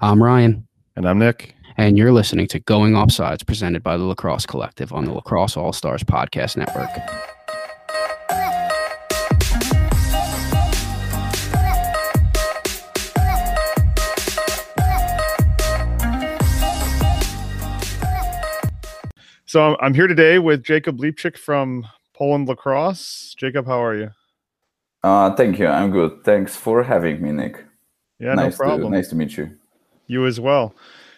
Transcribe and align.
I'm 0.00 0.22
Ryan. 0.22 0.66
And 0.96 1.08
I'm 1.08 1.18
Nick. 1.18 1.54
And 1.76 1.98
you're 1.98 2.12
listening 2.12 2.46
to 2.48 2.60
Going 2.60 2.92
Offsides, 2.92 3.46
presented 3.46 3.82
by 3.82 3.96
the 3.96 4.04
Lacrosse 4.04 4.46
Collective 4.46 4.92
on 4.92 5.04
the 5.04 5.12
Lacrosse 5.12 5.56
All 5.56 5.72
Stars 5.72 6.02
Podcast 6.02 6.56
Network. 6.56 6.90
So 19.46 19.76
I'm 19.80 19.94
here 19.94 20.08
today 20.08 20.40
with 20.40 20.64
Jacob 20.64 20.98
Lipchik 20.98 21.36
from 21.36 21.86
Poland 22.12 22.48
Lacrosse. 22.48 23.36
Jacob, 23.38 23.66
how 23.66 23.82
are 23.84 23.96
you? 23.96 24.10
Uh, 25.04 25.34
thank 25.34 25.58
you. 25.58 25.68
I'm 25.68 25.90
good. 25.90 26.24
Thanks 26.24 26.56
for 26.56 26.82
having 26.82 27.22
me, 27.22 27.30
Nick. 27.30 27.64
Yeah, 28.18 28.34
nice 28.34 28.58
no 28.58 28.64
problem. 28.64 28.92
To, 28.92 28.96
nice 28.96 29.08
to 29.08 29.16
meet 29.16 29.36
you. 29.36 29.56
You 30.06 30.26
as 30.26 30.40
well. 30.40 30.74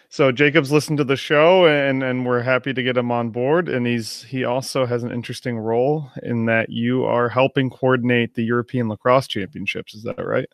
So 0.09 0.31
Jacob's 0.31 0.71
listened 0.71 0.97
to 0.99 1.03
the 1.03 1.17
show 1.17 1.67
and 1.67 2.01
and 2.01 2.25
we're 2.25 2.41
happy 2.41 2.73
to 2.73 2.81
get 2.81 2.95
him 2.95 3.11
on 3.11 3.29
board 3.29 3.67
and 3.67 3.85
he's 3.85 4.23
he 4.23 4.45
also 4.45 4.85
has 4.85 5.03
an 5.03 5.11
interesting 5.11 5.57
role 5.57 6.09
in 6.23 6.45
that 6.45 6.69
you 6.69 7.03
are 7.03 7.27
helping 7.27 7.69
coordinate 7.69 8.33
the 8.33 8.43
European 8.43 8.87
Lacrosse 8.87 9.27
Championships, 9.27 9.93
is 9.93 10.03
that 10.03 10.25
right? 10.25 10.47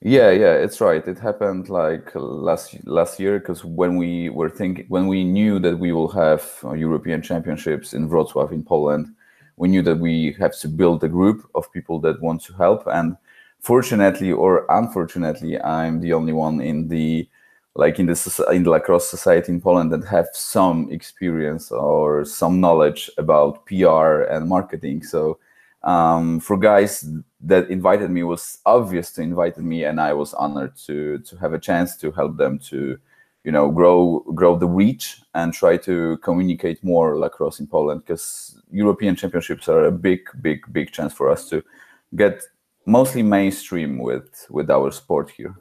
Yeah, 0.00 0.30
yeah, 0.30 0.54
it's 0.54 0.80
right. 0.80 1.06
It 1.06 1.18
happened 1.18 1.68
like 1.68 2.10
last 2.14 2.76
last 2.86 3.18
year 3.20 3.38
because 3.40 3.64
when 3.64 3.96
we 3.96 4.30
were 4.30 4.50
thinking 4.50 4.86
when 4.88 5.06
we 5.08 5.24
knew 5.24 5.58
that 5.58 5.78
we 5.78 5.92
will 5.92 6.08
have 6.08 6.42
uh, 6.64 6.72
European 6.72 7.20
Championships 7.20 7.94
in 7.94 8.08
Wrocław 8.08 8.52
in 8.52 8.62
Poland, 8.62 9.14
we 9.56 9.68
knew 9.68 9.82
that 9.82 9.98
we 9.98 10.36
have 10.38 10.56
to 10.60 10.68
build 10.68 11.02
a 11.02 11.08
group 11.08 11.48
of 11.56 11.70
people 11.72 12.00
that 12.00 12.22
want 12.22 12.42
to 12.44 12.52
help 12.54 12.86
and 12.86 13.16
fortunately 13.60 14.32
or 14.32 14.66
unfortunately, 14.70 15.60
I'm 15.60 16.00
the 16.00 16.12
only 16.12 16.32
one 16.32 16.60
in 16.60 16.88
the 16.88 17.28
like 17.74 17.98
in 17.98 18.06
the 18.06 18.46
in 18.52 18.64
the 18.64 18.70
lacrosse 18.70 19.08
society 19.08 19.52
in 19.52 19.60
Poland 19.60 19.92
that 19.92 20.04
have 20.04 20.28
some 20.34 20.90
experience 20.90 21.70
or 21.70 22.24
some 22.24 22.60
knowledge 22.60 23.10
about 23.16 23.64
PR 23.66 24.22
and 24.30 24.48
marketing. 24.48 25.02
So 25.02 25.38
um, 25.82 26.38
for 26.40 26.56
guys 26.56 27.08
that 27.40 27.70
invited 27.70 28.10
me 28.10 28.22
was 28.22 28.58
obvious 28.66 29.10
to 29.12 29.22
invite 29.22 29.58
me, 29.58 29.84
and 29.84 30.00
I 30.00 30.12
was 30.12 30.34
honored 30.34 30.76
to 30.86 31.18
to 31.18 31.36
have 31.36 31.54
a 31.54 31.58
chance 31.58 31.96
to 31.98 32.12
help 32.12 32.36
them 32.36 32.58
to 32.70 32.98
you 33.44 33.52
know 33.52 33.70
grow 33.70 34.20
grow 34.34 34.56
the 34.56 34.68
reach 34.68 35.22
and 35.34 35.52
try 35.52 35.76
to 35.78 36.18
communicate 36.18 36.84
more 36.84 37.18
lacrosse 37.18 37.58
in 37.58 37.66
Poland 37.66 38.02
because 38.04 38.60
European 38.70 39.16
Championships 39.16 39.68
are 39.68 39.86
a 39.86 39.92
big 39.92 40.20
big 40.42 40.60
big 40.72 40.92
chance 40.92 41.14
for 41.14 41.30
us 41.30 41.48
to 41.48 41.64
get 42.14 42.42
mostly 42.84 43.22
mainstream 43.22 43.98
with 43.98 44.46
with 44.50 44.70
our 44.70 44.90
sport 44.92 45.30
here. 45.30 45.56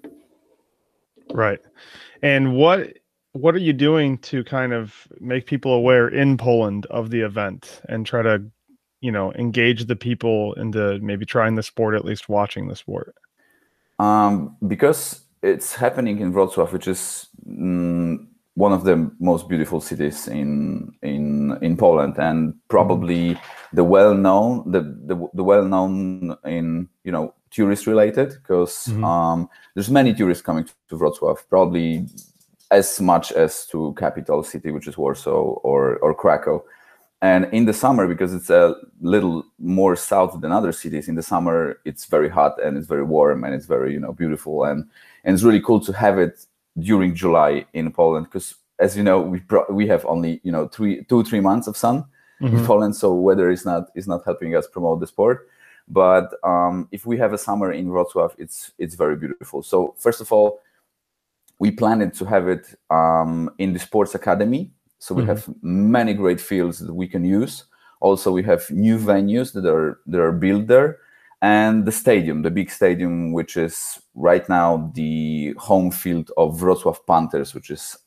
Right. 1.33 1.59
And 2.21 2.55
what 2.55 2.93
what 3.33 3.55
are 3.55 3.59
you 3.59 3.73
doing 3.73 4.17
to 4.17 4.43
kind 4.43 4.73
of 4.73 5.07
make 5.19 5.45
people 5.45 5.73
aware 5.73 6.07
in 6.07 6.37
Poland 6.37 6.85
of 6.87 7.11
the 7.11 7.21
event 7.21 7.81
and 7.87 8.05
try 8.05 8.21
to, 8.21 8.43
you 8.99 9.11
know, 9.11 9.31
engage 9.33 9.85
the 9.85 9.95
people 9.95 10.53
into 10.53 10.99
maybe 10.99 11.25
trying 11.25 11.55
the 11.55 11.63
sport, 11.63 11.95
at 11.95 12.03
least 12.03 12.27
watching 12.27 12.67
the 12.67 12.75
sport? 12.75 13.15
Um, 13.99 14.57
because 14.67 15.21
it's 15.41 15.73
happening 15.75 16.19
in 16.19 16.33
Wrocław, 16.33 16.71
which 16.71 16.87
is 16.87 17.27
mm, 17.47 18.27
one 18.55 18.73
of 18.73 18.83
the 18.83 19.09
most 19.19 19.47
beautiful 19.47 19.79
cities 19.79 20.27
in 20.27 20.91
in 21.01 21.57
in 21.61 21.77
Poland, 21.77 22.15
and 22.17 22.53
probably 22.67 23.35
mm-hmm. 23.35 23.75
the 23.75 23.83
well 23.83 24.13
known 24.13 24.69
the 24.69 24.81
the, 24.81 25.29
the 25.33 25.43
well 25.43 25.63
known 25.63 26.35
in 26.45 26.89
you 27.03 27.11
know 27.11 27.33
tourist 27.51 27.85
related 27.85 28.29
because 28.29 28.87
mm-hmm. 28.87 29.03
um, 29.03 29.49
there's 29.73 29.89
many 29.89 30.13
tourists 30.13 30.43
coming 30.43 30.65
to 30.89 30.95
Wrocław, 30.95 31.37
probably 31.49 32.07
as 32.71 32.99
much 33.01 33.31
as 33.33 33.65
to 33.67 33.93
capital 33.97 34.43
city, 34.43 34.71
which 34.71 34.87
is 34.87 34.97
Warsaw 34.97 35.59
or 35.63 35.97
or 35.97 36.13
Krakow. 36.13 36.63
And 37.23 37.47
in 37.53 37.65
the 37.65 37.73
summer, 37.73 38.07
because 38.07 38.33
it's 38.33 38.49
a 38.49 38.75
little 38.99 39.45
more 39.59 39.95
south 39.95 40.41
than 40.41 40.51
other 40.51 40.71
cities, 40.71 41.07
in 41.07 41.15
the 41.15 41.21
summer 41.21 41.79
it's 41.85 42.05
very 42.05 42.29
hot 42.29 42.61
and 42.63 42.77
it's 42.77 42.87
very 42.87 43.03
warm 43.03 43.43
and 43.43 43.53
it's 43.53 43.67
very 43.67 43.93
you 43.93 43.99
know 43.99 44.13
beautiful 44.13 44.63
and 44.63 44.89
and 45.23 45.33
it's 45.33 45.43
really 45.43 45.61
cool 45.61 45.79
to 45.81 45.93
have 45.93 46.17
it 46.17 46.45
during 46.79 47.13
July 47.13 47.65
in 47.73 47.91
Poland 47.91 48.25
because 48.25 48.55
as 48.79 48.97
you 48.97 49.03
know 49.03 49.21
we 49.21 49.39
pro- 49.41 49.69
we 49.69 49.85
have 49.87 50.05
only 50.05 50.41
you 50.43 50.51
know 50.51 50.67
three 50.67 51.03
two 51.03 51.23
three 51.23 51.41
months 51.41 51.67
of 51.67 51.77
sun 51.77 52.05
mm-hmm. 52.41 52.57
in 52.57 52.65
Poland, 52.65 52.95
so 52.95 53.13
weather 53.13 53.51
is 53.51 53.65
not 53.65 53.89
is 53.95 54.07
not 54.07 54.21
helping 54.25 54.55
us 54.55 54.67
promote 54.67 54.99
the 54.99 55.07
sport. 55.07 55.47
But 55.91 56.33
um, 56.41 56.87
if 56.93 57.05
we 57.05 57.17
have 57.17 57.33
a 57.33 57.37
summer 57.37 57.73
in 57.73 57.87
Wrocław, 57.87 58.31
it's 58.37 58.71
it's 58.77 58.95
very 58.95 59.17
beautiful. 59.17 59.61
So 59.61 59.93
first 59.97 60.21
of 60.21 60.31
all, 60.31 60.61
we 61.59 61.69
planned 61.69 62.13
to 62.13 62.25
have 62.25 62.47
it 62.47 62.73
um, 62.89 63.49
in 63.57 63.73
the 63.73 63.79
sports 63.79 64.15
academy. 64.15 64.71
So 64.99 65.13
we 65.13 65.23
mm-hmm. 65.23 65.29
have 65.31 65.49
many 65.61 66.13
great 66.13 66.39
fields 66.39 66.79
that 66.79 66.93
we 66.93 67.07
can 67.07 67.25
use. 67.25 67.65
Also, 67.99 68.31
we 68.31 68.43
have 68.43 68.71
new 68.71 68.97
venues 68.97 69.51
that 69.53 69.65
are 69.65 69.99
that 70.07 70.21
are 70.21 70.31
built 70.31 70.67
there, 70.67 70.99
and 71.41 71.85
the 71.85 71.91
stadium, 71.91 72.41
the 72.41 72.51
big 72.51 72.71
stadium, 72.71 73.33
which 73.33 73.57
is 73.57 73.99
right 74.15 74.47
now 74.47 74.91
the 74.95 75.53
home 75.57 75.91
field 75.91 76.31
of 76.37 76.61
Wrocław 76.61 76.99
Panthers, 77.05 77.53
which 77.53 77.69
is 77.69 77.97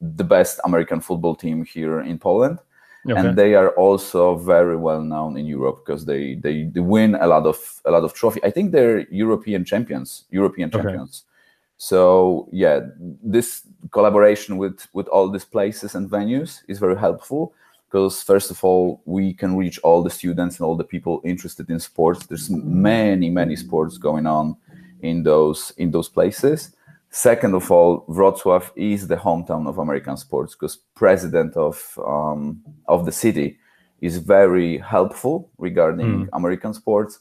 the 0.00 0.24
best 0.24 0.58
American 0.64 1.00
football 1.00 1.36
team 1.36 1.64
here 1.64 2.00
in 2.00 2.18
Poland. 2.18 2.58
Okay. 3.08 3.18
and 3.18 3.36
they 3.36 3.54
are 3.54 3.70
also 3.70 4.36
very 4.36 4.76
well 4.76 5.02
known 5.02 5.36
in 5.36 5.44
Europe 5.44 5.84
because 5.84 6.04
they, 6.04 6.36
they, 6.36 6.64
they 6.64 6.80
win 6.80 7.16
a 7.16 7.26
lot 7.26 7.46
of 7.46 7.80
a 7.84 7.90
lot 7.90 8.04
of 8.04 8.14
trophy. 8.14 8.40
I 8.44 8.50
think 8.50 8.70
they're 8.70 9.00
European 9.10 9.64
champions, 9.64 10.24
European 10.30 10.70
champions. 10.70 11.24
Okay. 11.24 11.32
So 11.78 12.48
yeah, 12.52 12.80
this 13.22 13.62
collaboration 13.90 14.56
with 14.56 14.86
with 14.92 15.08
all 15.08 15.28
these 15.28 15.44
places 15.44 15.96
and 15.96 16.08
venues 16.08 16.60
is 16.68 16.78
very 16.78 16.96
helpful 16.96 17.54
because 17.90 18.22
first 18.22 18.52
of 18.52 18.62
all 18.62 19.02
we 19.04 19.34
can 19.34 19.56
reach 19.56 19.80
all 19.82 20.04
the 20.04 20.10
students 20.10 20.60
and 20.60 20.64
all 20.64 20.76
the 20.76 20.84
people 20.84 21.20
interested 21.24 21.70
in 21.70 21.80
sports. 21.80 22.26
There's 22.26 22.50
many 22.50 23.30
many 23.30 23.56
sports 23.56 23.98
going 23.98 24.26
on 24.26 24.56
in 25.00 25.24
those 25.24 25.72
in 25.76 25.90
those 25.90 26.08
places 26.08 26.72
Second 27.14 27.54
of 27.54 27.70
all, 27.70 28.06
Wrocław 28.08 28.70
is 28.74 29.06
the 29.06 29.16
hometown 29.16 29.68
of 29.68 29.76
American 29.76 30.16
sports 30.16 30.54
because 30.54 30.78
president 30.94 31.54
of 31.58 31.98
um, 32.06 32.62
of 32.88 33.04
the 33.04 33.12
city 33.12 33.58
is 34.00 34.16
very 34.16 34.78
helpful 34.78 35.50
regarding 35.58 36.06
mm. 36.06 36.28
American 36.32 36.72
sports, 36.72 37.20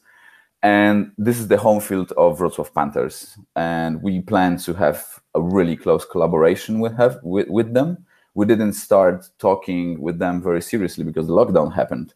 and 0.63 1.12
this 1.18 1.40
is 1.40 1.50
the 1.50 1.57
home 1.57 1.81
field 1.81 2.13
of 2.13 2.40
Wrocław 2.40 2.74
Panthers, 2.74 3.38
and 3.57 4.02
we 4.02 4.22
plan 4.22 4.56
to 4.59 4.74
have 4.74 5.19
a 5.35 5.41
really 5.41 5.75
close 5.75 6.06
collaboration 6.06 6.79
with 6.79 6.96
have 6.96 7.19
with, 7.22 7.50
with 7.50 7.73
them. 7.73 7.97
We 8.34 8.46
didn't 8.46 8.73
start 8.73 9.28
talking 9.40 10.00
with 10.00 10.19
them 10.19 10.41
very 10.41 10.62
seriously 10.62 11.03
because 11.03 11.28
the 11.28 11.34
lockdown 11.34 11.73
happened. 11.73 12.13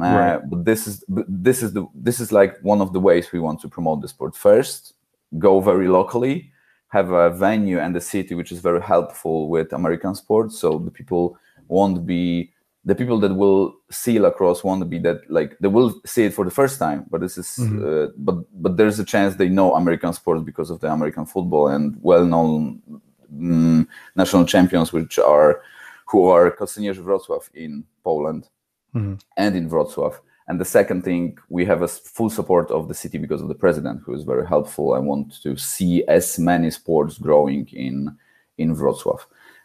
Uh, 0.00 0.04
right. 0.04 0.40
But 0.48 0.64
this 0.64 0.86
is 0.86 1.04
this 1.08 1.62
is 1.62 1.74
the 1.74 1.84
this 1.94 2.20
is 2.20 2.32
like 2.32 2.58
one 2.62 2.80
of 2.80 2.94
the 2.94 3.00
ways 3.00 3.32
we 3.32 3.38
want 3.38 3.60
to 3.60 3.68
promote 3.68 4.00
the 4.00 4.08
sport. 4.08 4.34
First, 4.34 4.94
go 5.38 5.60
very 5.60 5.88
locally 5.88 6.51
have 6.92 7.10
a 7.10 7.30
venue 7.30 7.78
and 7.78 7.96
a 7.96 8.00
city 8.00 8.34
which 8.34 8.52
is 8.52 8.60
very 8.60 8.82
helpful 8.82 9.48
with 9.48 9.72
American 9.72 10.14
sports. 10.14 10.58
So 10.58 10.78
the 10.78 10.90
people 10.90 11.38
won't 11.68 12.04
be 12.06 12.52
the 12.84 12.94
people 12.94 13.18
that 13.20 13.34
will 13.34 13.74
see 13.90 14.18
lacrosse 14.18 14.62
won't 14.62 14.90
be 14.90 14.98
that 14.98 15.18
like 15.30 15.56
they 15.60 15.68
will 15.68 16.00
see 16.04 16.24
it 16.24 16.34
for 16.34 16.44
the 16.44 16.50
first 16.50 16.78
time. 16.78 17.06
But 17.10 17.22
this 17.22 17.38
is 17.38 17.48
mm-hmm. 17.58 17.80
uh, 17.82 18.08
but 18.18 18.36
but 18.62 18.76
there's 18.76 18.98
a 18.98 19.04
chance 19.04 19.36
they 19.36 19.48
know 19.48 19.74
American 19.74 20.12
sports 20.12 20.42
because 20.42 20.68
of 20.68 20.80
the 20.80 20.92
American 20.92 21.24
football 21.24 21.68
and 21.68 21.96
well-known 22.02 22.82
mm, 23.34 23.86
national 24.14 24.44
champions, 24.44 24.92
which 24.92 25.18
are 25.18 25.62
who 26.06 26.28
are 26.28 26.50
Kosynierzy 26.50 27.02
Wrocław 27.02 27.48
in 27.54 27.84
Poland 28.04 28.50
mm-hmm. 28.94 29.14
and 29.38 29.56
in 29.56 29.70
Wrocław. 29.70 30.20
And 30.52 30.60
the 30.60 30.66
second 30.66 31.00
thing, 31.02 31.38
we 31.48 31.64
have 31.64 31.80
a 31.80 31.88
full 31.88 32.28
support 32.28 32.70
of 32.70 32.86
the 32.86 32.92
city 32.92 33.16
because 33.16 33.40
of 33.40 33.48
the 33.48 33.54
president, 33.54 34.02
who 34.04 34.12
is 34.12 34.22
very 34.22 34.46
helpful. 34.46 34.92
I 34.92 34.98
want 34.98 35.42
to 35.44 35.56
see 35.56 36.04
as 36.08 36.38
many 36.38 36.70
sports 36.70 37.16
growing 37.16 37.66
in 37.72 38.14
in 38.58 38.76
Wrocław. 38.76 39.20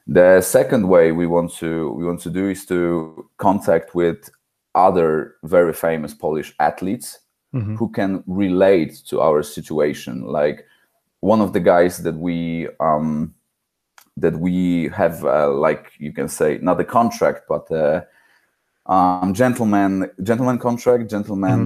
The 0.08 0.40
second 0.40 0.88
way 0.88 1.12
we 1.12 1.28
want 1.28 1.52
to 1.56 1.92
we 1.92 2.06
want 2.06 2.22
to 2.22 2.30
do 2.30 2.48
is 2.50 2.66
to 2.68 3.30
contact 3.36 3.96
with 3.96 4.30
other 4.76 5.36
very 5.44 5.74
famous 5.74 6.14
Polish 6.14 6.56
athletes 6.62 7.20
mm-hmm. 7.54 7.76
who 7.76 7.90
can 7.90 8.24
relate 8.26 8.94
to 9.10 9.20
our 9.20 9.44
situation. 9.44 10.14
Like 10.22 10.66
one 11.20 11.42
of 11.42 11.52
the 11.52 11.64
guys 11.74 11.98
that 12.04 12.16
we 12.16 12.70
um, 12.80 13.36
that 14.16 14.40
we 14.40 14.88
have, 14.96 15.26
uh, 15.26 15.52
like 15.52 15.92
you 16.00 16.14
can 16.14 16.30
say, 16.30 16.60
not 16.62 16.80
a 16.80 16.86
contract, 16.86 17.42
but 17.50 17.70
uh, 17.72 18.04
um, 18.88 19.34
gentleman 19.34 20.10
gentleman 20.24 20.58
contract, 20.58 21.10
gentleman 21.10 21.60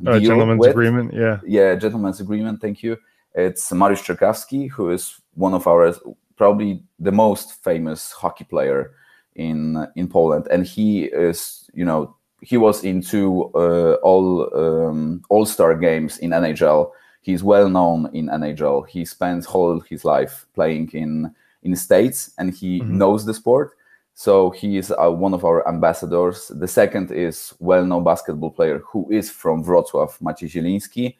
mm-hmm. 0.00 0.08
uh, 0.08 0.20
gentleman's 0.20 0.60
with, 0.60 0.70
agreement. 0.70 1.12
Yeah, 1.12 1.40
yeah, 1.46 1.74
gentleman's 1.74 2.20
agreement. 2.20 2.60
Thank 2.60 2.82
you. 2.82 2.96
It's 3.34 3.70
Mariusz 3.70 4.02
Czerkawski, 4.02 4.70
who 4.70 4.90
is 4.90 5.20
one 5.34 5.54
of 5.54 5.66
our 5.66 5.92
probably 6.36 6.82
the 6.98 7.12
most 7.12 7.62
famous 7.64 8.12
hockey 8.12 8.44
player 8.44 8.92
in 9.34 9.86
in 9.96 10.08
Poland, 10.08 10.46
and 10.50 10.66
he 10.66 11.04
is 11.04 11.68
you 11.74 11.84
know 11.84 12.14
he 12.40 12.56
was 12.56 12.84
into 12.84 13.50
uh, 13.54 13.94
all 14.02 14.48
um, 14.54 15.22
all 15.28 15.46
star 15.46 15.74
games 15.76 16.18
in 16.18 16.30
NHL. 16.30 16.90
he's 17.26 17.42
well 17.42 17.68
known 17.68 18.08
in 18.12 18.28
NHL. 18.28 18.86
He 18.86 19.04
spends 19.04 19.46
whole 19.46 19.80
his 19.80 20.04
life 20.04 20.46
playing 20.54 20.90
in 20.92 21.34
in 21.62 21.72
the 21.72 21.76
states, 21.76 22.30
and 22.38 22.54
he 22.54 22.80
Mhm. 22.80 22.90
knows 23.00 23.24
the 23.24 23.34
sport. 23.34 23.68
So 24.18 24.48
he 24.48 24.78
is 24.78 24.90
uh, 24.90 25.10
one 25.10 25.34
of 25.34 25.44
our 25.44 25.68
ambassadors. 25.68 26.48
The 26.48 26.66
second 26.66 27.10
is 27.10 27.52
well-known 27.60 28.02
basketball 28.02 28.50
player 28.50 28.78
who 28.78 29.06
is 29.10 29.30
from 29.30 29.62
Wrocław, 29.62 30.18
Maciej 30.22 30.48
Zieliński. 30.48 31.16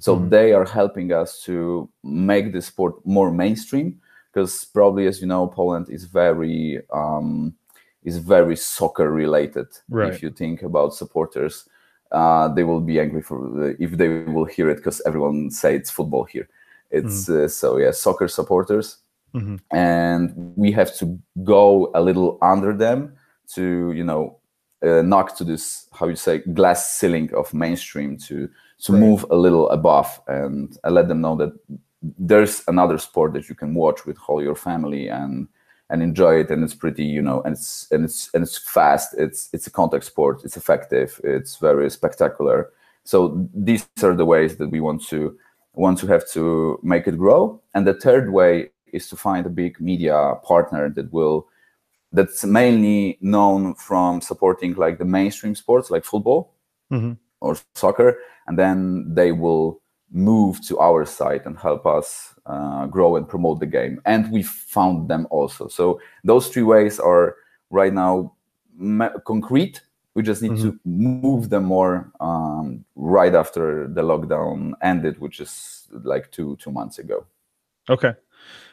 So 0.00 0.16
Mhm. 0.16 0.30
they 0.30 0.52
are 0.52 0.64
helping 0.64 1.12
us 1.12 1.44
to 1.44 1.88
make 2.02 2.52
the 2.52 2.60
sport 2.60 2.94
more 3.04 3.30
mainstream 3.30 4.00
because 4.32 4.64
probably, 4.74 5.06
as 5.06 5.20
you 5.20 5.28
know, 5.28 5.46
Poland 5.46 5.88
is 5.88 6.04
very 6.04 6.82
um, 6.92 7.54
is 8.02 8.18
very 8.18 8.56
soccer 8.56 9.10
related. 9.12 9.66
Right. 9.88 10.14
If 10.14 10.22
you 10.22 10.30
think 10.30 10.62
about 10.62 10.94
supporters, 10.94 11.68
uh, 12.10 12.48
they 12.54 12.64
will 12.64 12.80
be 12.80 12.98
angry 13.00 13.22
for 13.22 13.76
if 13.78 13.96
they 13.96 14.24
will 14.26 14.46
hear 14.46 14.70
it 14.70 14.76
because 14.76 15.02
everyone 15.06 15.50
say 15.50 15.76
it's 15.76 15.90
football 15.90 16.24
here. 16.24 16.48
It's 16.90 17.28
uh, 17.28 17.48
so 17.48 17.78
yeah, 17.78 17.92
soccer 17.92 18.28
supporters 18.28 18.98
Mhm. 19.34 19.60
and 19.70 20.34
we 20.56 20.72
have 20.72 20.94
to 20.98 21.18
go 21.44 21.90
a 21.94 22.00
little 22.00 22.38
under 22.42 22.72
them 22.76 23.12
to 23.54 23.92
you 23.92 24.04
know 24.04 24.36
uh, 24.82 25.02
knock 25.02 25.36
to 25.36 25.44
this 25.44 25.86
how 25.92 26.06
you 26.08 26.16
say 26.16 26.38
glass 26.54 26.92
ceiling 26.98 27.32
of 27.34 27.52
mainstream 27.54 28.16
to 28.16 28.48
to 28.84 28.92
Right. 28.92 29.00
move 29.00 29.26
a 29.30 29.36
little 29.36 29.68
above 29.70 30.20
and 30.26 30.78
uh, 30.84 30.90
let 30.90 31.08
them 31.08 31.20
know 31.20 31.36
that 31.36 31.52
there's 32.18 32.62
another 32.66 32.98
sport 32.98 33.32
that 33.34 33.48
you 33.48 33.54
can 33.54 33.74
watch 33.74 34.06
with 34.06 34.16
all 34.28 34.42
your 34.42 34.54
family 34.56 35.08
and 35.08 35.48
and 35.90 36.02
enjoy 36.02 36.40
it. 36.40 36.50
And 36.50 36.62
it's 36.64 36.74
pretty 36.74 37.04
you 37.04 37.20
know 37.22 37.42
and 37.44 37.54
it's 37.56 37.86
and 37.92 38.04
it's 38.04 38.30
and 38.34 38.42
it's 38.42 38.56
fast. 38.58 39.14
It's 39.18 39.48
it's 39.52 39.66
a 39.66 39.70
contact 39.70 40.04
sport. 40.04 40.44
It's 40.44 40.56
effective. 40.56 41.20
It's 41.24 41.56
very 41.60 41.90
spectacular. 41.90 42.70
So 43.04 43.46
these 43.54 43.86
are 44.02 44.14
the 44.16 44.24
ways 44.24 44.56
that 44.56 44.70
we 44.70 44.80
want 44.80 45.02
to 45.08 45.36
want 45.74 45.98
to 45.98 46.06
have 46.06 46.24
to 46.32 46.78
make 46.82 47.06
it 47.06 47.18
grow. 47.18 47.60
And 47.74 47.86
the 47.86 47.94
third 47.94 48.30
way 48.32 48.70
is 48.92 49.08
to 49.08 49.16
find 49.16 49.46
a 49.46 49.50
big 49.50 49.80
media 49.80 50.34
partner 50.42 50.88
that 50.90 51.12
will 51.12 51.46
that's 52.12 52.44
mainly 52.44 53.18
known 53.20 53.74
from 53.74 54.20
supporting 54.20 54.74
like 54.74 54.98
the 54.98 55.04
mainstream 55.04 55.54
sports 55.54 55.90
like 55.90 56.04
football 56.04 56.52
Mhm. 56.90 57.16
or 57.40 57.56
soccer 57.74 58.18
and 58.46 58.58
then 58.58 59.04
they 59.14 59.30
will 59.32 59.80
move 60.12 60.60
to 60.66 60.76
our 60.80 61.04
site 61.06 61.46
and 61.46 61.56
help 61.56 61.86
us 61.86 62.34
uh, 62.46 62.86
grow 62.86 63.14
and 63.16 63.28
promote 63.28 63.60
the 63.60 63.66
game. 63.66 64.00
And 64.04 64.32
we 64.32 64.42
found 64.42 65.08
them 65.08 65.28
also. 65.30 65.68
So 65.68 66.00
those 66.24 66.48
three 66.48 66.64
ways 66.64 66.98
are 66.98 67.36
right 67.70 67.92
now 67.94 68.32
ma- 68.76 69.16
concrete. 69.24 69.80
We 70.14 70.22
just 70.24 70.42
need 70.42 70.56
to 70.62 70.76
move 70.84 71.48
them 71.50 71.64
more 71.64 72.10
um, 72.18 72.84
right 72.96 73.34
after 73.36 73.86
the 73.86 74.02
lockdown 74.02 74.72
ended 74.82 75.20
which 75.20 75.38
is 75.38 75.86
like 76.02 76.32
two 76.32 76.56
two 76.56 76.72
months 76.72 76.98
ago. 76.98 77.24
Okay. 77.88 78.14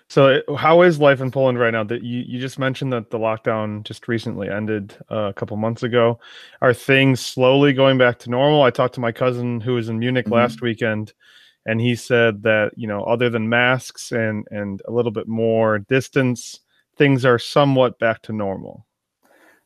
So, 0.09 0.27
it- 0.27 0.45
how 0.57 0.83
is 0.83 0.99
life 0.99 1.19
in 1.19 1.31
Poland 1.31 1.59
right 1.59 1.71
now? 1.71 1.83
That 1.83 2.01
you, 2.03 2.23
you 2.25 2.39
just 2.39 2.57
mentioned 2.59 2.93
that 2.93 3.09
the 3.09 3.19
lockdown 3.19 3.83
just 3.83 4.07
recently 4.07 4.49
ended 4.49 4.95
uh, 5.11 5.29
a 5.29 5.33
couple 5.33 5.57
months 5.57 5.83
ago. 5.83 6.19
Are 6.61 6.73
things 6.73 7.19
slowly 7.19 7.73
going 7.73 7.97
back 7.97 8.17
to 8.19 8.29
normal? 8.29 8.63
I 8.63 8.71
talked 8.71 8.95
to 8.95 9.01
my 9.01 9.11
cousin 9.11 9.59
who 9.59 9.73
was 9.73 9.89
in 9.89 9.99
Munich 9.99 10.27
Mhm. 10.27 10.31
last 10.31 10.61
weekend, 10.61 11.13
and 11.65 11.81
he 11.81 11.95
said 11.95 12.43
that 12.43 12.71
you 12.77 12.87
know, 12.87 13.03
other 13.03 13.29
than 13.29 13.49
masks 13.49 14.11
and 14.13 14.47
and 14.49 14.81
a 14.87 14.91
little 14.91 15.11
bit 15.11 15.27
more 15.27 15.79
distance, 15.79 16.61
things 16.97 17.25
are 17.25 17.39
somewhat 17.39 17.99
back 17.99 18.21
to 18.23 18.33
normal. 18.33 18.85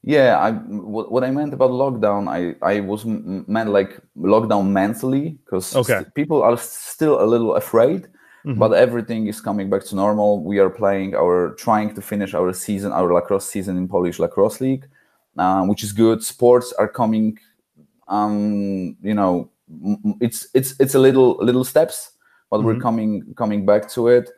Yeah, 0.04 0.40
I 0.40 0.52
what, 0.54 1.12
what 1.12 1.24
I 1.24 1.30
meant 1.30 1.54
about 1.54 1.70
lockdown, 1.70 2.28
I 2.28 2.56
I 2.66 2.80
was 2.80 3.06
meant 3.06 3.70
like 3.70 4.02
lockdown 4.18 4.70
mentally 4.72 5.38
because 5.46 5.76
Okay. 5.76 6.04
people 6.16 6.42
are 6.42 6.58
still 6.58 7.22
a 7.22 7.26
little 7.30 7.54
afraid, 7.56 8.08
Mhm. 8.46 8.58
but 8.60 8.72
everything 8.74 9.28
is 9.28 9.40
coming 9.42 9.70
back 9.70 9.84
to 9.86 9.96
normal. 9.96 10.44
We 10.44 10.60
are 10.60 10.70
playing 10.70 11.16
our 11.16 11.54
trying 11.66 11.94
to 11.96 12.02
finish 12.02 12.34
our 12.34 12.54
season, 12.54 12.92
our 12.92 13.14
lacrosse 13.14 13.48
season 13.48 13.78
in 13.78 13.88
Polish 13.88 14.20
lacrosse 14.20 14.60
league, 14.62 14.86
uh, 15.38 15.64
which 15.66 15.84
is 15.84 15.92
good. 15.94 16.24
Sports 16.24 16.74
are 16.80 16.88
coming, 16.88 17.38
um, 18.08 18.96
you 19.02 19.14
know, 19.14 19.50
it's 20.20 20.48
it's 20.54 20.74
it's 20.80 20.96
a 20.96 21.00
little 21.00 21.38
little 21.40 21.64
steps, 21.64 22.12
but 22.50 22.64
we're 22.64 22.76
Mhm. 22.76 22.82
coming 22.82 23.34
coming 23.36 23.66
back 23.66 23.88
to 23.90 24.08
it. 24.08 24.30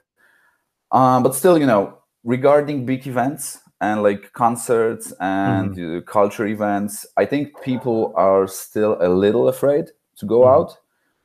Um, 0.92 1.24
but 1.24 1.34
still, 1.36 1.58
you 1.58 1.66
know, 1.66 1.98
regarding 2.24 2.86
big 2.86 3.08
events 3.08 3.60
and 3.82 4.04
like 4.04 4.32
concerts 4.34 5.12
and 5.20 5.78
uh, 5.80 6.02
culture 6.02 6.46
events, 6.48 7.06
I 7.18 7.26
think 7.26 7.60
people 7.64 8.14
are 8.16 8.48
still 8.48 8.98
a 9.02 9.10
little 9.10 9.48
afraid 9.48 9.86
to 10.18 10.26
go 10.26 10.42
Mhm. 10.42 10.54
out. 10.56 10.78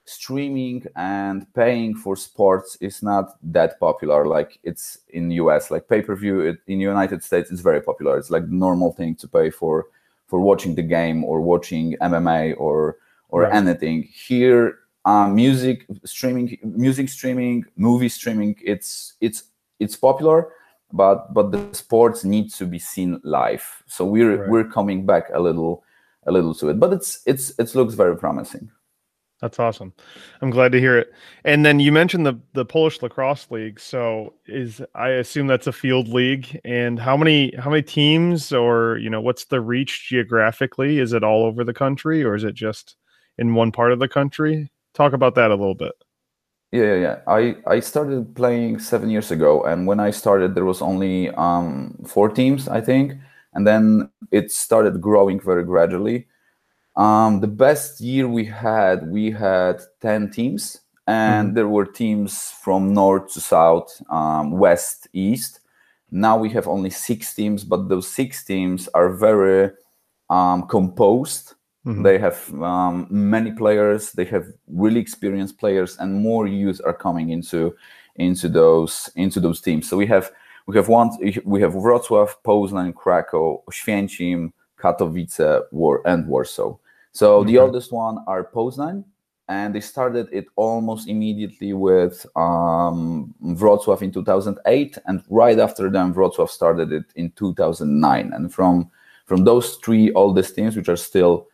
Streaming 0.09 0.87
and 0.97 1.47
paying 1.55 1.95
for 1.95 2.17
sports 2.17 2.77
is 2.81 3.03
not 3.03 3.37
that 3.53 3.79
popular 3.79 4.27
like 4.27 4.59
it's 4.63 4.99
in 5.11 5.31
US. 5.33 5.71
Like 5.71 5.87
pay 5.87 6.01
per 6.03 6.17
view 6.17 6.41
it, 6.41 6.59
in 6.67 6.81
United 6.81 7.23
States 7.23 7.51
it's 7.51 7.61
very 7.61 7.83
popular. 7.83 8.17
It's 8.17 8.31
like 8.31 8.47
the 8.49 8.55
normal 8.55 8.93
thing 8.93 9.15
to 9.17 9.29
pay 9.29 9.51
for 9.51 9.87
for 10.27 10.41
watching 10.41 10.75
the 10.75 10.83
game 10.83 11.25
or 11.25 11.41
watching 11.43 11.97
MMA 12.01 12.55
or 12.59 12.97
or 13.29 13.43
Right. 13.43 13.55
anything. 13.55 14.09
Here, 14.29 14.79
um, 15.05 15.35
music 15.35 15.87
streaming, 16.05 16.57
music 16.63 17.09
streaming, 17.11 17.65
movie 17.77 18.09
streaming, 18.09 18.57
it's 18.65 19.15
it's 19.21 19.45
it's 19.79 19.97
popular, 19.97 20.49
but 20.93 21.33
but 21.35 21.53
the 21.53 21.61
sports 21.73 22.25
need 22.25 22.51
to 22.55 22.65
be 22.65 22.79
seen 22.79 23.21
live. 23.25 23.67
So 23.87 24.07
we're 24.07 24.37
Right. 24.39 24.49
we're 24.51 24.65
coming 24.65 25.05
back 25.05 25.25
a 25.35 25.41
little 25.41 25.85
a 26.27 26.33
little 26.33 26.55
to 26.55 26.71
it, 26.71 26.81
but 26.81 26.93
it's 26.95 27.21
it's 27.27 27.51
it 27.59 27.75
looks 27.75 27.95
very 27.95 28.17
promising. 28.17 28.71
That's 29.41 29.61
awesome. 29.61 29.93
I'm 30.43 30.51
glad 30.51 30.73
to 30.73 30.81
hear 30.81 30.99
it. 30.99 31.13
And 31.45 31.65
then 31.65 31.79
you 31.79 31.93
mentioned 31.93 32.27
the 32.27 32.41
the 32.55 32.65
Polish 32.65 33.01
lacrosse 33.03 33.51
league. 33.51 33.79
So 33.79 34.35
is 34.47 34.83
I 34.95 35.11
assume 35.11 35.47
that's 35.47 35.69
a 35.69 35.73
field 35.73 36.09
league. 36.09 36.61
And 36.65 36.99
how 36.99 37.17
many 37.17 37.55
how 37.57 37.71
many 37.71 37.83
teams 37.83 38.53
or 38.53 38.99
you 38.99 39.09
know 39.09 39.21
what's 39.21 39.45
the 39.45 39.61
reach 39.61 40.09
geographically? 40.09 40.99
Is 40.99 41.13
it 41.13 41.23
all 41.23 41.45
over 41.45 41.63
the 41.63 41.75
country 41.75 42.25
or 42.25 42.35
is 42.35 42.45
it 42.45 42.55
just 42.55 42.97
in 43.39 43.55
one 43.55 43.71
part 43.71 43.93
of 43.93 44.01
the 44.01 44.09
country? 44.09 44.71
Talk 44.95 45.13
about 45.13 45.37
that 45.37 45.51
a 45.53 45.55
little 45.55 45.77
bit. 45.77 45.93
Yeah, 46.73 46.83
yeah, 46.83 46.95
yeah. 46.97 47.19
I 47.27 47.57
I 47.67 47.81
started 47.81 48.35
playing 48.35 48.81
seven 48.81 49.09
years 49.09 49.31
ago, 49.31 49.63
and 49.63 49.87
when 49.87 50.01
I 50.01 50.11
started, 50.11 50.55
there 50.55 50.67
was 50.67 50.83
only 50.83 51.31
um, 51.31 51.97
four 52.07 52.29
teams, 52.29 52.69
I 52.69 52.81
think, 52.83 53.15
and 53.55 53.67
then 53.67 54.11
it 54.33 54.53
started 54.53 55.01
growing 55.01 55.41
very 55.41 55.65
gradually. 55.65 56.27
Um, 56.99 57.41
the 57.41 57.47
best 57.47 58.01
year 58.01 58.27
we 58.29 58.45
had, 58.45 59.09
we 59.09 59.31
had 59.31 59.81
ten 60.01 60.31
teams, 60.31 60.81
and 61.07 61.57
there 61.57 61.69
were 61.69 61.87
teams 61.87 62.53
from 62.63 62.93
north 62.93 63.33
to 63.35 63.41
south, 63.41 64.03
um, 64.11 64.51
west, 64.51 65.09
east. 65.13 65.61
Now 66.11 66.37
we 66.37 66.51
have 66.51 66.67
only 66.67 66.91
six 66.91 67.35
teams, 67.35 67.65
but 67.65 67.89
those 67.89 68.09
six 68.09 68.45
teams 68.45 68.89
are 68.95 69.11
very 69.11 69.71
um, 70.29 70.67
composed. 70.67 71.55
Mhm. 71.87 72.03
They 72.03 72.19
have 72.19 72.53
um, 72.63 73.07
many 73.11 73.53
players. 73.53 74.13
They 74.13 74.25
have 74.27 74.47
really 74.67 75.01
experienced 75.01 75.59
players, 75.59 75.97
and 75.99 76.21
more 76.21 76.49
youth 76.49 76.81
are 76.85 76.95
coming 76.95 77.31
into 77.31 77.75
into 78.17 78.49
those 78.49 79.09
into 79.15 79.41
those 79.41 79.61
teams. 79.61 79.89
So 79.89 79.97
we 79.97 80.07
have 80.07 80.31
we 80.67 80.77
have 80.77 80.89
one 80.89 81.11
we 81.45 81.61
have 81.63 81.75
Wrocław, 81.75 82.43
Poznań, 82.43 82.93
Krakow, 82.93 83.63
Oświęcim, 83.67 84.53
Katowice, 84.77 85.63
War 85.71 86.03
and 86.05 86.27
Warsaw. 86.27 86.77
So 87.13 87.45
the 87.45 87.59
oldest 87.59 87.93
one 87.93 88.19
are 88.27 88.45
Poznań, 88.45 89.05
and 89.49 89.75
they 89.75 89.81
started 89.81 90.29
it 90.31 90.47
almost 90.57 91.09
immediately 91.09 91.73
with 91.73 92.25
um, 92.37 93.35
Wrocław 93.43 94.03
in 94.03 94.13
2008, 94.13 94.99
and 95.07 95.23
right 95.31 95.59
after 95.59 95.91
them, 95.91 96.15
Wrocław 96.15 96.49
started 96.51 96.93
it 96.93 97.07
in 97.17 97.31
2009. 97.33 98.33
And 98.33 98.53
from 98.53 98.91
from 99.27 99.45
those 99.45 99.77
three 99.77 100.13
oldest 100.13 100.55
teams, 100.55 100.77
which 100.77 100.89
are 100.89 100.97
still 100.97 101.49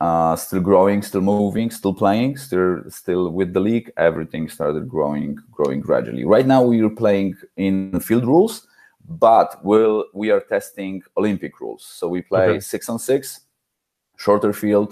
uh, 0.00 0.34
still 0.36 0.60
growing, 0.60 1.02
still 1.02 1.20
moving, 1.20 1.70
still 1.70 1.94
playing, 1.94 2.36
still 2.36 2.82
still 2.88 3.30
with 3.30 3.52
the 3.52 3.60
league, 3.60 3.90
everything 3.96 4.48
started 4.48 4.88
growing, 4.88 5.36
growing 5.50 5.80
gradually. 5.80 6.24
Right 6.24 6.46
now, 6.46 6.62
we 6.62 6.80
are 6.82 6.90
playing 6.90 7.36
in 7.56 8.00
field 8.00 8.24
rules, 8.24 8.66
but 9.08 9.62
we'll, 9.62 10.04
we 10.14 10.30
are 10.30 10.40
testing 10.40 11.02
Olympic 11.16 11.60
rules. 11.60 11.84
So 11.84 12.08
we 12.08 12.22
play 12.22 12.48
Okay. 12.50 12.60
six 12.60 12.88
on 12.88 12.98
six, 12.98 13.40
shorter 14.24 14.52
field, 14.52 14.90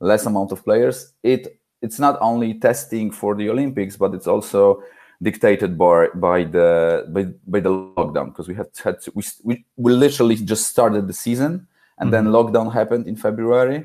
less 0.00 0.26
amount 0.26 0.52
of 0.52 0.58
players. 0.68 0.96
It 1.22 1.42
it's 1.84 1.98
not 2.06 2.16
only 2.20 2.50
testing 2.68 3.10
for 3.20 3.34
the 3.34 3.48
Olympics, 3.54 3.96
but 4.02 4.14
it's 4.16 4.26
also 4.34 4.82
dictated 5.20 5.76
by 5.76 6.08
by 6.14 6.38
the 6.44 6.68
by, 7.14 7.22
by 7.52 7.60
the 7.66 7.70
lockdown 7.98 8.26
because 8.30 8.48
we 8.50 8.54
had 8.54 8.70
had 8.84 8.96
to, 9.02 9.08
we, 9.18 9.22
we 9.48 9.54
we 9.84 9.90
literally 9.92 10.36
just 10.52 10.64
started 10.74 11.02
the 11.08 11.12
season 11.26 11.66
and 11.98 12.12
then 12.12 12.26
lockdown 12.38 12.72
happened 12.72 13.06
in 13.08 13.16
February. 13.16 13.78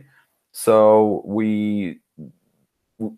So 0.52 1.24
we 1.26 2.00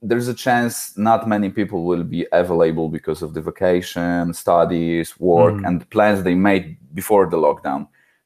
there's 0.02 0.30
a 0.30 0.34
chance 0.34 0.98
not 0.98 1.28
many 1.28 1.50
people 1.50 1.80
will 1.90 2.04
be 2.04 2.26
available 2.32 2.88
because 2.98 3.22
of 3.22 3.34
the 3.36 3.42
vacation, 3.42 4.34
studies, 4.34 5.08
work, 5.20 5.56
Mhm. 5.56 5.68
and 5.68 5.90
plans 5.96 6.24
they 6.24 6.36
made 6.36 6.66
before 7.00 7.26
the 7.30 7.38
lockdown 7.48 7.82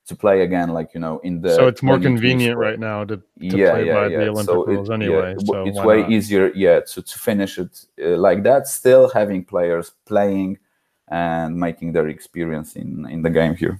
to 0.09 0.15
play 0.15 0.41
again, 0.41 0.69
like 0.69 0.93
you 0.93 0.99
know, 0.99 1.19
in 1.19 1.41
the 1.41 1.55
so 1.55 1.67
it's 1.67 1.81
more 1.81 1.99
convenient 1.99 2.55
square. 2.55 2.71
right 2.71 2.79
now 2.79 3.05
to, 3.05 3.17
to 3.17 3.23
yeah, 3.39 3.71
play 3.71 3.85
yeah, 3.85 3.93
by 3.93 4.07
yeah. 4.07 4.17
the 4.17 4.27
Olympic 4.27 4.53
so 4.53 4.65
rules 4.65 4.89
it, 4.89 4.93
anyway. 4.93 5.35
yeah, 5.37 5.45
so 5.45 5.63
it's 5.63 5.79
way 5.79 6.01
not? 6.01 6.11
easier, 6.11 6.51
yeah, 6.53 6.81
to, 6.81 7.01
to 7.01 7.19
finish 7.19 7.57
it 7.57 7.85
uh, 8.03 8.17
like 8.17 8.43
that. 8.43 8.67
Still 8.67 9.09
having 9.09 9.45
players 9.45 9.91
playing 10.05 10.57
and 11.07 11.57
making 11.57 11.93
their 11.93 12.07
experience 12.07 12.75
in 12.75 13.07
in 13.09 13.21
the 13.21 13.29
game 13.29 13.55
here. 13.55 13.79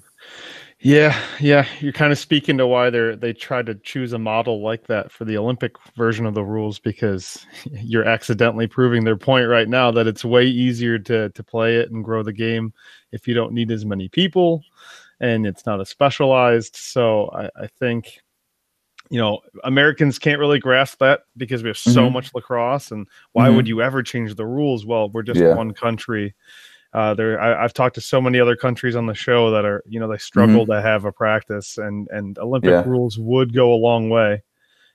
Yeah, 0.81 1.19
yeah, 1.41 1.67
you're 1.81 1.91
kind 1.91 2.13
of 2.13 2.17
speaking 2.17 2.57
to 2.57 2.65
why 2.65 2.89
they're 2.89 3.15
they 3.15 3.33
try 3.33 3.61
to 3.63 3.75
choose 3.75 4.13
a 4.13 4.19
model 4.19 4.63
like 4.63 4.87
that 4.87 5.11
for 5.11 5.25
the 5.25 5.37
Olympic 5.37 5.73
version 5.97 6.25
of 6.25 6.35
the 6.35 6.43
rules 6.43 6.79
because 6.79 7.45
you're 7.65 8.07
accidentally 8.07 8.67
proving 8.67 9.03
their 9.03 9.17
point 9.17 9.49
right 9.49 9.67
now 9.67 9.91
that 9.91 10.07
it's 10.07 10.23
way 10.23 10.45
easier 10.45 10.97
to 10.99 11.29
to 11.29 11.43
play 11.43 11.75
it 11.75 11.91
and 11.91 12.05
grow 12.05 12.23
the 12.23 12.31
game 12.31 12.71
if 13.11 13.27
you 13.27 13.33
don't 13.33 13.51
need 13.53 13.71
as 13.71 13.85
many 13.85 14.07
people 14.07 14.63
and 15.19 15.45
it's 15.45 15.65
not 15.65 15.81
as 15.81 15.89
specialized. 15.89 16.75
So 16.75 17.29
I, 17.29 17.49
I 17.63 17.67
think 17.67 18.19
you 19.09 19.19
know 19.19 19.39
Americans 19.63 20.19
can't 20.19 20.39
really 20.39 20.59
grasp 20.59 20.99
that 20.99 21.21
because 21.37 21.63
we 21.63 21.69
have 21.69 21.77
so 21.77 22.07
Mhm. 22.09 22.13
much 22.13 22.33
lacrosse 22.35 22.91
and 22.91 23.07
why 23.31 23.49
Mhm. 23.49 23.55
would 23.55 23.67
you 23.67 23.81
ever 23.81 24.03
change 24.03 24.35
the 24.35 24.45
rules? 24.45 24.85
Well, 24.85 25.09
we're 25.09 25.23
just 25.23 25.39
Yeah. 25.39 25.55
one 25.55 25.73
country 25.73 26.35
uh, 26.93 27.13
there 27.13 27.39
I, 27.39 27.63
I've 27.63 27.73
talked 27.73 27.93
to 27.95 28.01
so 28.01 28.19
many 28.19 28.39
other 28.39 28.55
countries 28.55 28.95
on 28.95 29.05
the 29.05 29.13
show 29.13 29.51
that 29.51 29.63
are 29.63 29.83
you 29.87 29.99
know 29.99 30.07
they 30.07 30.17
struggle 30.17 30.65
to 30.65 30.81
have 30.81 31.05
a 31.05 31.11
practice 31.11 31.77
and 31.77 32.07
and 32.11 32.37
Olympic 32.39 32.71
Mm-hmm. 32.71 32.89
Yeah. 32.89 32.91
rules 32.91 33.19
would 33.19 33.53
go 33.53 33.71
a 33.73 33.75
long 33.77 34.09
way 34.09 34.41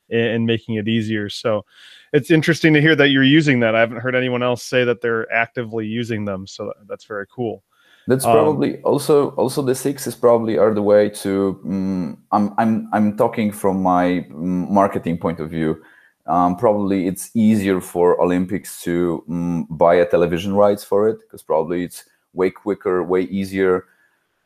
in, 0.09 0.19
in 0.19 0.45
making 0.45 0.75
it 0.75 0.87
easier. 0.89 1.29
So 1.29 1.65
it's 2.11 2.31
interesting 2.31 2.73
to 2.73 2.81
hear 2.81 2.95
that 2.97 3.09
you're 3.09 3.23
using 3.23 3.61
that. 3.61 3.75
I 3.75 3.79
haven't 3.79 4.01
heard 4.01 4.13
anyone 4.15 4.43
else 4.43 4.61
say 4.63 4.83
that 4.83 4.99
they're 5.01 5.31
actively 5.31 5.87
using 5.87 6.25
them. 6.25 6.45
So 6.47 6.73
that's 6.87 7.05
very 7.05 7.25
cool. 7.27 7.63
That's 8.07 8.25
Um, 8.25 8.31
probably 8.33 8.81
also 8.83 9.29
also 9.31 9.61
the 9.63 9.73
sixes 9.75 10.15
probably 10.15 10.57
are 10.57 10.73
the 10.73 10.81
way 10.83 11.09
to. 11.23 11.59
Um, 11.65 12.17
I'm 12.31 12.53
I'm 12.57 12.87
I'm 12.93 13.17
talking 13.17 13.51
from 13.51 13.81
my 13.81 14.25
mm, 14.29 14.69
marketing 14.69 15.17
point 15.17 15.39
of 15.39 15.49
view. 15.49 15.81
Um, 16.27 16.55
probably 16.55 17.07
it's 17.07 17.29
easier 17.35 17.81
for 17.81 18.19
Olympics 18.21 18.81
to 18.83 19.23
um, 19.29 19.65
buy 19.69 19.95
a 19.95 20.05
television 20.05 20.53
rights 20.55 20.83
for 20.83 21.07
it 21.09 21.19
because 21.21 21.43
probably 21.43 21.83
it's 21.83 22.03
way 22.33 22.49
quicker, 22.51 23.03
way 23.03 23.21
easier. 23.21 23.85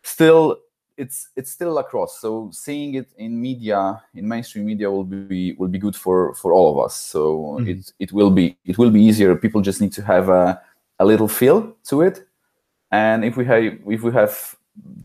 Still, 0.04 0.58
it's 0.98 1.30
it's 1.36 1.52
still 1.52 1.74
lacrosse, 1.74 2.20
so 2.20 2.50
seeing 2.52 2.96
it 2.96 3.08
in 3.18 3.42
media, 3.42 4.02
in 4.16 4.28
mainstream 4.28 4.66
media, 4.66 4.90
will 4.92 5.04
be 5.06 5.54
will 5.60 5.68
be 5.70 5.80
good 5.80 5.96
for 5.96 6.34
for 6.36 6.54
all 6.54 6.72
of 6.72 6.86
us. 6.86 6.96
So 6.96 7.60
Mhm. 7.60 7.68
it 7.70 7.94
it 8.00 8.12
will 8.14 8.32
be 8.32 8.58
it 8.66 8.78
will 8.78 8.92
be 8.92 9.02
easier. 9.04 9.36
People 9.36 9.62
just 9.62 9.82
need 9.82 9.94
to 9.94 10.02
have 10.04 10.30
a 10.30 10.62
a 11.00 11.06
little 11.06 11.28
feel 11.28 11.76
to 11.90 12.02
it 12.02 12.26
and 12.92 13.24
if 13.26 13.38
we 13.38 13.46
have 13.46 13.64
if 13.88 14.02
we 14.04 14.12
have 14.12 14.56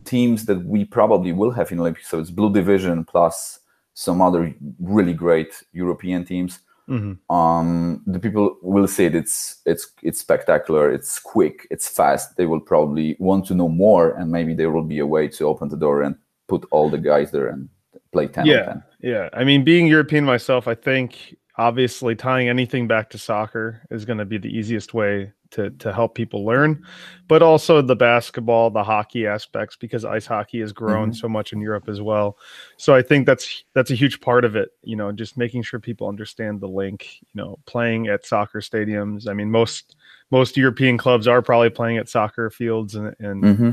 teams 0.05 0.45
that 0.47 0.65
we 0.65 0.85
probably 0.85 1.33
will 1.33 1.51
have 1.51 1.73
in 1.73 1.81
Olympics, 1.81 2.09
so 2.09 2.19
it's 2.21 2.31
Blue 2.31 2.53
Division 2.53 3.05
plus 3.05 3.61
some 3.95 4.21
other 4.21 4.55
really 4.81 5.15
great 5.15 5.63
European 5.73 6.25
teams. 6.25 6.61
Mhm. 6.89 7.17
Um, 7.31 8.03
the 8.07 8.19
people 8.19 8.59
will 8.61 8.87
say 8.87 9.07
it, 9.07 9.15
it's 9.15 9.63
it's 9.65 9.93
it's 10.03 10.19
spectacular, 10.19 10.93
it's 10.93 11.19
quick, 11.19 11.67
it's 11.71 11.89
fast. 11.89 12.37
They 12.37 12.47
will 12.47 12.61
probably 12.61 13.17
want 13.19 13.47
to 13.47 13.55
know 13.55 13.69
more, 13.69 14.11
and 14.19 14.31
maybe 14.31 14.55
there 14.55 14.71
will 14.71 14.85
be 14.85 14.99
a 14.99 15.07
way 15.07 15.29
to 15.29 15.47
open 15.49 15.69
the 15.69 15.79
door 15.79 16.03
and 16.03 16.15
put 16.47 16.67
all 16.71 16.91
the 16.91 16.99
guys 16.99 17.31
there 17.31 17.49
and 17.49 17.69
play 18.13 18.27
ten 18.29 18.47
Yeah. 18.47 18.59
on 18.59 18.65
ten. 18.67 18.83
Yeah, 19.01 19.29
I 19.33 19.45
mean, 19.45 19.65
being 19.65 19.87
European 19.87 20.25
myself, 20.25 20.69
I 20.69 20.75
think 20.75 21.37
obviously 21.57 22.15
tying 22.17 22.49
anything 22.49 22.89
back 22.89 23.11
to 23.11 23.19
soccer 23.19 23.83
is 23.91 24.05
going 24.05 24.19
to 24.19 24.25
be 24.25 24.39
the 24.39 24.49
easiest 24.49 24.93
way 24.95 25.33
to 25.51 25.71
to 25.71 25.93
help 25.93 26.17
people 26.17 26.45
learn, 26.45 26.85
but 27.29 27.41
also 27.43 27.81
the 27.81 27.95
basketball, 27.95 28.71
the 28.71 28.83
hockey 28.83 29.25
aspects 29.27 29.77
because 29.77 30.05
ice 30.05 30.27
hockey 30.27 30.59
has 30.61 30.73
grown 30.73 31.13
Mhm. 31.13 31.17
so 31.17 31.29
much 31.29 31.53
in 31.53 31.61
Europe 31.61 31.89
as 31.89 32.01
well. 32.01 32.37
So 32.77 32.93
I 32.93 33.03
think 33.03 33.25
that's 33.25 33.63
that's 33.73 33.93
a 33.93 33.95
huge 33.95 34.21
part 34.21 34.45
of 34.45 34.57
it. 34.57 34.71
You 34.83 34.97
know, 34.97 35.13
just 35.13 35.37
making 35.37 35.63
sure 35.63 35.79
people 35.79 36.09
understand 36.09 36.61
the 36.61 36.67
link. 36.69 37.21
You 37.21 37.41
know, 37.41 37.59
playing 37.67 38.09
at 38.09 38.27
soccer 38.27 38.61
stadiums. 38.61 39.29
I 39.29 39.33
mean, 39.33 39.51
most 39.51 39.95
most 40.33 40.57
European 40.57 40.99
clubs 40.99 41.29
are 41.29 41.41
probably 41.43 41.71
playing 41.71 41.99
at 41.99 42.09
soccer 42.09 42.51
fields, 42.51 42.97
and, 42.97 43.15
and 43.21 43.57
hmm 43.59 43.71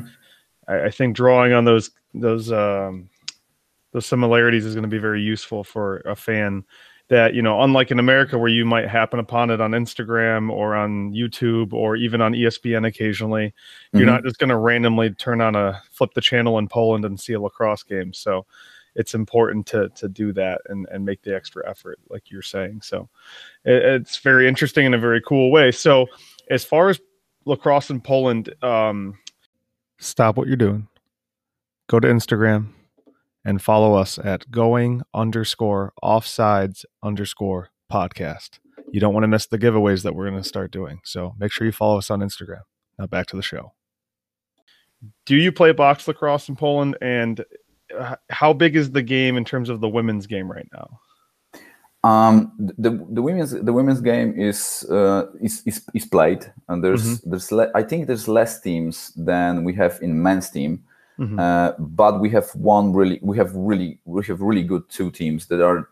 I, 0.68 0.84
I 0.86 0.90
think 0.92 1.16
drawing 1.16 1.54
on 1.54 1.66
those 1.66 1.90
those 2.14 2.52
um, 2.52 3.10
those 3.92 4.06
similarities 4.06 4.66
is 4.66 4.76
going 4.76 4.84
to 4.84 4.88
be 4.88 5.00
very 5.00 5.22
useful 5.22 5.64
for 5.64 5.98
a 6.02 6.16
fan. 6.16 6.64
That 7.12 7.34
you 7.34 7.42
know, 7.42 7.62
unlike 7.62 7.92
in 7.92 8.00
America, 8.00 8.38
where 8.38 8.48
you 8.50 8.64
might 8.64 8.88
happen 8.88 9.20
upon 9.20 9.50
it 9.50 9.60
on 9.60 9.72
Instagram 9.72 10.50
or 10.50 10.76
on 10.78 11.12
YouTube 11.12 11.74
or 11.74 11.98
even 11.98 12.22
on 12.22 12.32
ESPN 12.34 12.88
occasionally, 12.88 13.54
you're 13.92 14.04
Mhm. 14.04 14.06
not 14.06 14.24
just 14.24 14.40
going 14.40 14.50
to 14.50 14.56
randomly 14.56 15.10
turn 15.12 15.42
on 15.42 15.54
a 15.54 15.82
flip 15.92 16.14
the 16.14 16.22
channel 16.22 16.58
in 16.58 16.70
Poland 16.70 17.04
and 17.04 17.20
see 17.20 17.34
a 17.34 17.40
lacrosse 17.42 17.84
game. 17.84 18.14
So 18.14 18.46
it's 18.96 19.14
important 19.14 19.66
to 19.68 19.90
to 19.90 20.08
do 20.08 20.32
that 20.34 20.62
and 20.70 20.88
and 20.90 21.04
make 21.06 21.22
the 21.22 21.36
extra 21.36 21.70
effort, 21.70 22.00
like 22.10 22.32
you're 22.32 22.42
saying. 22.42 22.80
So 22.82 23.10
it, 23.66 23.84
it's 23.84 24.16
very 24.20 24.48
interesting 24.48 24.86
in 24.86 24.94
a 24.94 24.98
very 24.98 25.20
cool 25.22 25.52
way. 25.52 25.72
So 25.72 26.08
as 26.50 26.64
far 26.64 26.88
as 26.88 27.02
lacrosse 27.44 27.90
in 27.90 28.00
Poland, 28.00 28.54
um, 28.64 29.18
stop 30.00 30.38
what 30.38 30.48
you're 30.48 30.56
doing. 30.56 30.88
Go 31.88 32.00
to 32.00 32.08
Instagram 32.08 32.68
and 33.44 33.62
follow 33.62 33.96
us 33.96 34.20
at 34.20 34.50
going 34.52 35.02
underscore 35.14 35.94
offsides 36.04 36.86
underscore 37.04 37.70
podcast. 37.92 38.60
You 38.92 39.00
don't 39.00 39.14
want 39.14 39.24
to 39.24 39.28
miss 39.28 39.48
the 39.48 39.58
giveaways 39.58 40.04
that 40.04 40.16
we're 40.16 40.30
going 40.30 40.42
to 40.42 40.48
start 40.48 40.72
doing. 40.72 41.02
So 41.04 41.34
make 41.38 41.52
sure 41.52 41.66
you 41.66 41.72
follow 41.72 41.98
us 41.98 42.10
on 42.10 42.20
Instagram. 42.20 42.62
Now 43.00 43.08
back 43.08 43.28
to 43.28 43.36
the 43.36 43.42
show. 43.42 43.74
Do 45.26 45.36
you 45.36 45.52
play 45.52 45.72
box 45.72 46.08
lacrosse 46.08 46.50
in 46.50 46.56
Poland? 46.56 46.98
And 47.02 47.44
uh, 47.98 48.16
how 48.30 48.54
big 48.54 48.76
is 48.76 48.92
the 48.92 49.02
game 49.02 49.38
in 49.38 49.46
terms 49.46 49.70
of 49.70 49.82
the 49.82 49.90
women's 49.90 50.28
game 50.28 50.52
right 50.52 50.68
now? 50.74 51.00
Um, 52.04 52.52
the 52.58 52.90
the 53.12 53.22
women's 53.22 53.52
the 53.52 53.74
women's 53.74 54.02
game 54.02 54.34
is 54.40 54.86
uh, 54.90 55.28
is, 55.40 55.62
is 55.68 55.86
is 55.94 56.06
played, 56.06 56.52
and 56.68 56.84
there's 56.84 57.22
there's 57.22 57.52
le- 57.52 57.72
I 57.76 57.84
think 57.84 58.08
there's 58.08 58.28
less 58.28 58.60
teams 58.60 59.14
than 59.16 59.64
we 59.64 59.76
have 59.76 60.00
in 60.02 60.22
men's 60.22 60.50
team. 60.50 60.84
Mhm. 61.20 61.40
Uh, 61.40 61.74
but 61.80 62.20
we 62.20 62.30
have 62.30 62.48
one 62.56 62.94
really 62.94 63.20
we 63.22 63.38
have 63.38 63.56
really 63.56 64.00
we 64.06 64.24
have 64.26 64.42
really 64.42 64.64
good 64.64 64.84
two 64.90 65.12
teams 65.12 65.48
that 65.48 65.62
are 65.62 65.88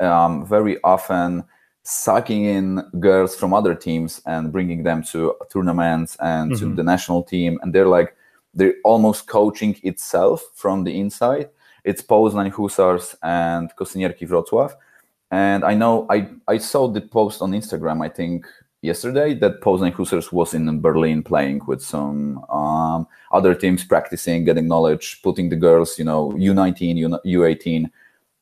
um, 0.00 0.44
very 0.46 0.76
often 0.82 1.44
sucking 1.82 2.44
in 2.44 2.82
girls 3.00 3.36
from 3.36 3.54
other 3.54 3.74
teams 3.74 4.20
and 4.26 4.52
bringing 4.52 4.82
them 4.82 5.02
to 5.02 5.34
tournaments 5.52 6.16
and 6.20 6.56
to 6.58 6.66
Mhm. 6.66 6.76
the 6.76 6.82
national 6.82 7.22
team 7.22 7.58
and 7.62 7.72
they're 7.72 7.88
like 7.98 8.14
they're 8.54 8.74
almost 8.84 9.26
coaching 9.28 9.76
itself 9.82 10.42
from 10.54 10.84
the 10.84 10.98
inside 11.00 11.48
it's 11.84 12.02
Poznań 12.02 12.50
Hussars 12.50 13.16
and 13.22 13.70
Kosynierki 13.76 14.26
Wrocław 14.28 14.72
and 15.30 15.64
I 15.64 15.74
know 15.74 16.06
I 16.10 16.28
I 16.54 16.58
saw 16.58 16.88
the 16.92 17.00
post 17.00 17.40
on 17.42 17.52
Instagram 17.52 18.04
I 18.04 18.08
think 18.10 18.46
yesterday 18.82 19.34
that 19.34 19.60
Poznań 19.60 19.92
Hussars 19.92 20.32
was 20.32 20.54
in 20.54 20.80
Berlin 20.80 21.22
playing 21.22 21.62
with 21.66 21.82
some 21.82 22.44
um, 22.50 23.06
other 23.32 23.54
teams 23.54 23.84
practicing, 23.84 24.44
getting 24.44 24.68
knowledge, 24.68 25.20
putting 25.22 25.48
the 25.48 25.56
girls, 25.56 25.98
you 25.98 26.04
know, 26.04 26.30
U19, 26.32 26.96
U- 26.96 27.40
U18 27.40 27.90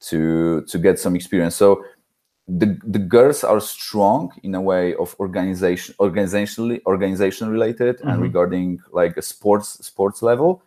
to 0.00 0.62
to 0.62 0.78
get 0.78 0.98
some 0.98 1.16
experience. 1.16 1.56
So 1.56 1.84
the 2.46 2.78
the 2.84 2.98
girls 2.98 3.42
are 3.42 3.60
strong 3.60 4.30
in 4.42 4.54
a 4.54 4.60
way 4.60 4.94
of 4.96 5.16
organization 5.18 5.94
organizationally 5.98 6.80
organization 6.86 7.48
related 7.48 8.00
and 8.02 8.18
Mhm. 8.18 8.22
regarding 8.22 8.80
like 8.92 9.16
a 9.16 9.22
sports 9.22 9.78
sports 9.86 10.22
level 10.22 10.62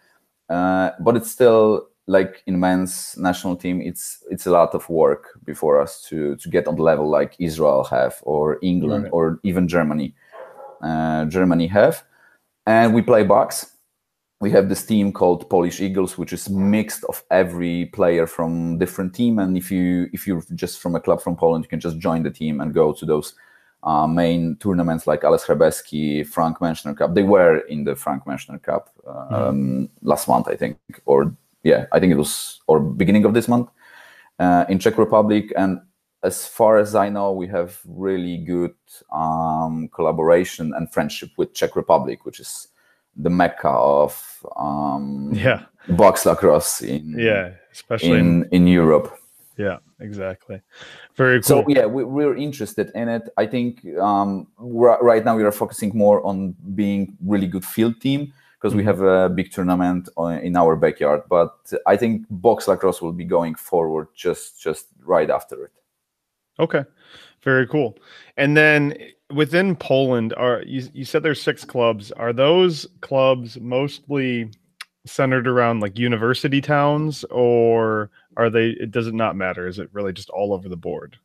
uh, 0.49 0.91
but 0.99 1.15
it's 1.15 1.29
still 1.29 1.87
like 2.07 2.41
in 2.47 2.59
men's 2.59 3.15
national 3.17 3.55
team 3.55 3.81
it's 3.81 4.23
it's 4.29 4.47
a 4.47 4.51
lot 4.51 4.73
of 4.73 4.87
work 4.89 5.37
before 5.43 5.79
us 5.81 6.01
to 6.01 6.35
to 6.37 6.49
get 6.49 6.67
on 6.67 6.75
the 6.75 6.83
level 6.83 7.09
like 7.09 7.35
israel 7.39 7.83
have 7.83 8.15
or 8.23 8.57
england 8.61 9.03
Right. 9.03 9.13
or 9.13 9.39
even 9.43 9.67
germany 9.67 10.13
uh, 10.81 11.25
germany 11.25 11.67
have 11.67 12.03
and 12.65 12.93
we 12.93 13.01
play 13.01 13.23
box 13.23 13.73
we 14.39 14.51
have 14.51 14.69
this 14.69 14.85
team 14.85 15.11
called 15.11 15.49
Polish 15.49 15.81
Eagles, 15.81 16.15
which 16.19 16.31
is 16.31 16.47
mixed 16.47 17.03
of 17.05 17.23
every 17.31 17.87
player 17.87 18.27
from 18.27 18.77
different 18.77 19.15
team. 19.15 19.39
And 19.39 19.57
if 19.57 19.71
you 19.71 20.09
if 20.13 20.27
you're 20.27 20.43
just 20.53 20.79
from 20.79 20.95
a 20.95 20.99
club 20.99 21.21
from 21.21 21.35
Poland, 21.35 21.65
you 21.65 21.69
can 21.69 21.79
just 21.79 21.97
join 21.97 22.21
the 22.21 22.29
team 22.29 22.61
and 22.61 22.71
go 22.71 22.93
to 22.93 23.03
those 23.03 23.33
uh, 23.81 24.05
main 24.05 24.55
tournaments 24.57 25.07
like 25.07 25.23
Ales 25.23 25.43
Hrabesky, 25.45 26.23
Frank 26.27 26.59
Menschner 26.59 26.95
Cup. 26.95 27.15
They 27.15 27.23
were 27.23 27.61
in 27.67 27.83
the 27.83 27.95
Frank 27.95 28.25
Menschner 28.25 28.61
Cup 28.61 28.91
uh, 29.07 29.47
um, 29.47 29.89
last 30.03 30.27
month, 30.27 30.47
I 30.47 30.55
think, 30.55 30.77
or 31.07 31.35
yeah, 31.63 31.85
I 31.91 31.99
think 31.99 32.11
it 32.11 32.17
was 32.17 32.61
or 32.67 32.79
beginning 32.79 33.25
of 33.25 33.33
this 33.33 33.47
month 33.47 33.69
uh, 34.39 34.65
in 34.69 34.79
Czech 34.79 34.97
Republic. 34.97 35.51
And 35.57 35.81
as 36.23 36.47
far 36.47 36.77
as 36.77 36.95
I 36.95 37.09
know, 37.09 37.31
we 37.31 37.47
have 37.47 37.79
really 37.85 38.37
good 38.37 38.75
um, 39.11 39.89
collaboration 39.93 40.73
and 40.75 40.91
friendship 40.91 41.29
with 41.37 41.53
Czech 41.53 41.75
Republic, 41.75 42.25
which 42.25 42.39
is 42.39 42.67
the 43.15 43.29
mecca 43.29 43.69
of 43.69 44.45
um, 44.55 45.31
Yeah. 45.33 45.65
box 45.89 46.25
lacrosse 46.25 46.81
in 46.81 47.15
Yeah, 47.17 47.53
especially 47.71 48.19
in, 48.19 48.43
in 48.43 48.49
in 48.51 48.67
Europe. 48.67 49.11
yeah, 49.57 49.79
exactly. 49.99 50.61
Very 51.15 51.41
cool. 51.41 51.63
So 51.63 51.65
yeah, 51.67 51.87
we, 51.87 52.03
we're 52.03 52.35
interested 52.37 52.91
in 52.93 53.09
it. 53.09 53.23
I 53.37 53.47
think 53.47 53.83
um, 53.97 54.47
right 54.59 55.25
now 55.25 55.35
we 55.35 55.43
are 55.43 55.51
focusing 55.51 55.97
more 55.97 56.21
on 56.23 56.55
being 56.75 57.17
really 57.25 57.47
good 57.47 57.65
field 57.65 57.99
team 58.01 58.33
because 58.67 58.75
we 58.75 58.83
have 58.83 59.01
a 59.01 59.29
big 59.29 59.51
tournament 59.51 60.09
in 60.43 60.57
our 60.57 60.75
backyard. 60.75 61.21
But 61.29 61.71
I 61.85 61.95
think 61.95 62.25
box 62.29 62.67
lacrosse 62.67 63.01
will 63.01 63.13
be 63.13 63.23
going 63.23 63.55
forward 63.55 64.09
just 64.13 64.61
just 64.61 64.87
right 65.03 65.29
after 65.29 65.65
it. 65.65 65.71
Okay, 66.59 66.83
very 67.43 67.65
cool. 67.67 67.97
And 68.35 68.57
then 68.57 68.97
within 69.33 69.75
Poland, 69.75 70.33
are 70.35 70.63
you, 70.65 70.89
you 70.93 71.05
said 71.05 71.23
there's 71.23 71.41
six 71.41 71.63
clubs? 71.63 72.11
Are 72.11 72.33
those 72.33 72.87
clubs 73.01 73.57
mostly 73.59 74.51
centered 75.05 75.47
around 75.47 75.79
like 75.79 75.97
university 75.97 76.59
towns, 76.59 77.23
or 77.31 78.09
are 78.35 78.49
they? 78.49 78.71
It 78.71 78.91
does 78.91 79.07
it 79.07 79.13
not 79.13 79.37
matter? 79.37 79.67
Is 79.67 79.79
it 79.79 79.89
really 79.93 80.11
just 80.11 80.29
all 80.29 80.53
over 80.53 80.67
the 80.67 80.75
board? 80.75 81.17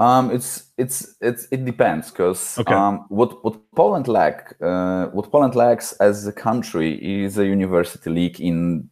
Um, 0.00 0.30
it's 0.30 0.72
it's 0.78 1.14
it's 1.20 1.46
it 1.50 1.66
depends 1.66 2.10
because 2.10 2.58
Okay. 2.58 2.74
um, 2.74 3.04
what 3.10 3.44
what 3.44 3.58
Poland 3.76 4.08
lack 4.08 4.56
uh, 4.62 5.08
what 5.08 5.30
Poland 5.30 5.54
lacks 5.54 5.92
as 6.00 6.26
a 6.26 6.32
country 6.32 6.94
is 7.24 7.36
a 7.36 7.44
university 7.44 8.08
league 8.08 8.40
in 8.40 8.88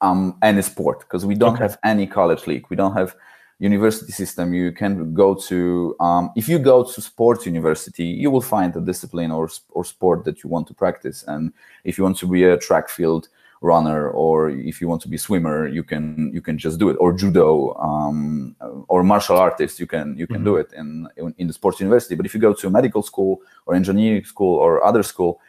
um, 0.00 0.36
any 0.42 0.62
sport 0.62 1.00
because 1.00 1.24
we 1.24 1.36
don't 1.36 1.56
Okay. 1.56 1.60
have 1.60 1.78
any 1.84 2.06
college 2.08 2.46
league. 2.48 2.66
We 2.70 2.76
don't 2.76 2.94
have 2.94 3.14
university 3.60 4.12
system. 4.12 4.52
You 4.52 4.72
can 4.72 5.14
go 5.14 5.34
to 5.48 5.94
um, 6.00 6.30
if 6.36 6.48
you 6.48 6.58
go 6.58 6.82
to 6.82 7.00
sports 7.00 7.46
university, 7.46 8.04
you 8.04 8.28
will 8.32 8.42
find 8.42 8.74
a 8.76 8.80
discipline 8.80 9.30
or 9.30 9.48
or 9.70 9.84
sport 9.84 10.24
that 10.24 10.42
you 10.42 10.50
want 10.50 10.66
to 10.66 10.74
practice. 10.74 11.24
And 11.28 11.52
if 11.84 11.98
you 11.98 12.04
want 12.04 12.18
to 12.18 12.26
be 12.26 12.42
a 12.44 12.58
track 12.58 12.88
field 12.88 13.28
runner 13.62 14.10
or 14.10 14.50
if 14.50 14.80
you 14.80 14.88
want 14.88 15.00
to 15.02 15.08
be 15.08 15.16
swimmer 15.16 15.66
you 15.68 15.82
can 15.82 16.30
you 16.32 16.40
can 16.42 16.56
just 16.58 16.78
do 16.78 16.88
it. 16.90 16.96
Or 17.00 17.12
judo 17.12 17.74
um, 17.88 18.54
or 18.88 19.02
martial 19.02 19.36
artist 19.36 19.80
you 19.80 19.86
can 19.86 20.16
you 20.18 20.26
can 20.26 20.44
do 20.44 20.56
it 20.56 20.72
in, 20.76 21.08
in 21.16 21.34
in 21.38 21.46
the 21.46 21.52
sports 21.52 21.80
university. 21.80 22.14
But 22.16 22.26
if 22.26 22.34
you 22.34 22.40
go 22.40 22.52
to 22.54 22.70
medical 22.70 23.02
school 23.02 23.40
or 23.66 23.74
engineering 23.74 24.24
school 24.24 24.54
or 24.58 24.84
other 24.84 25.02
school 25.02 25.40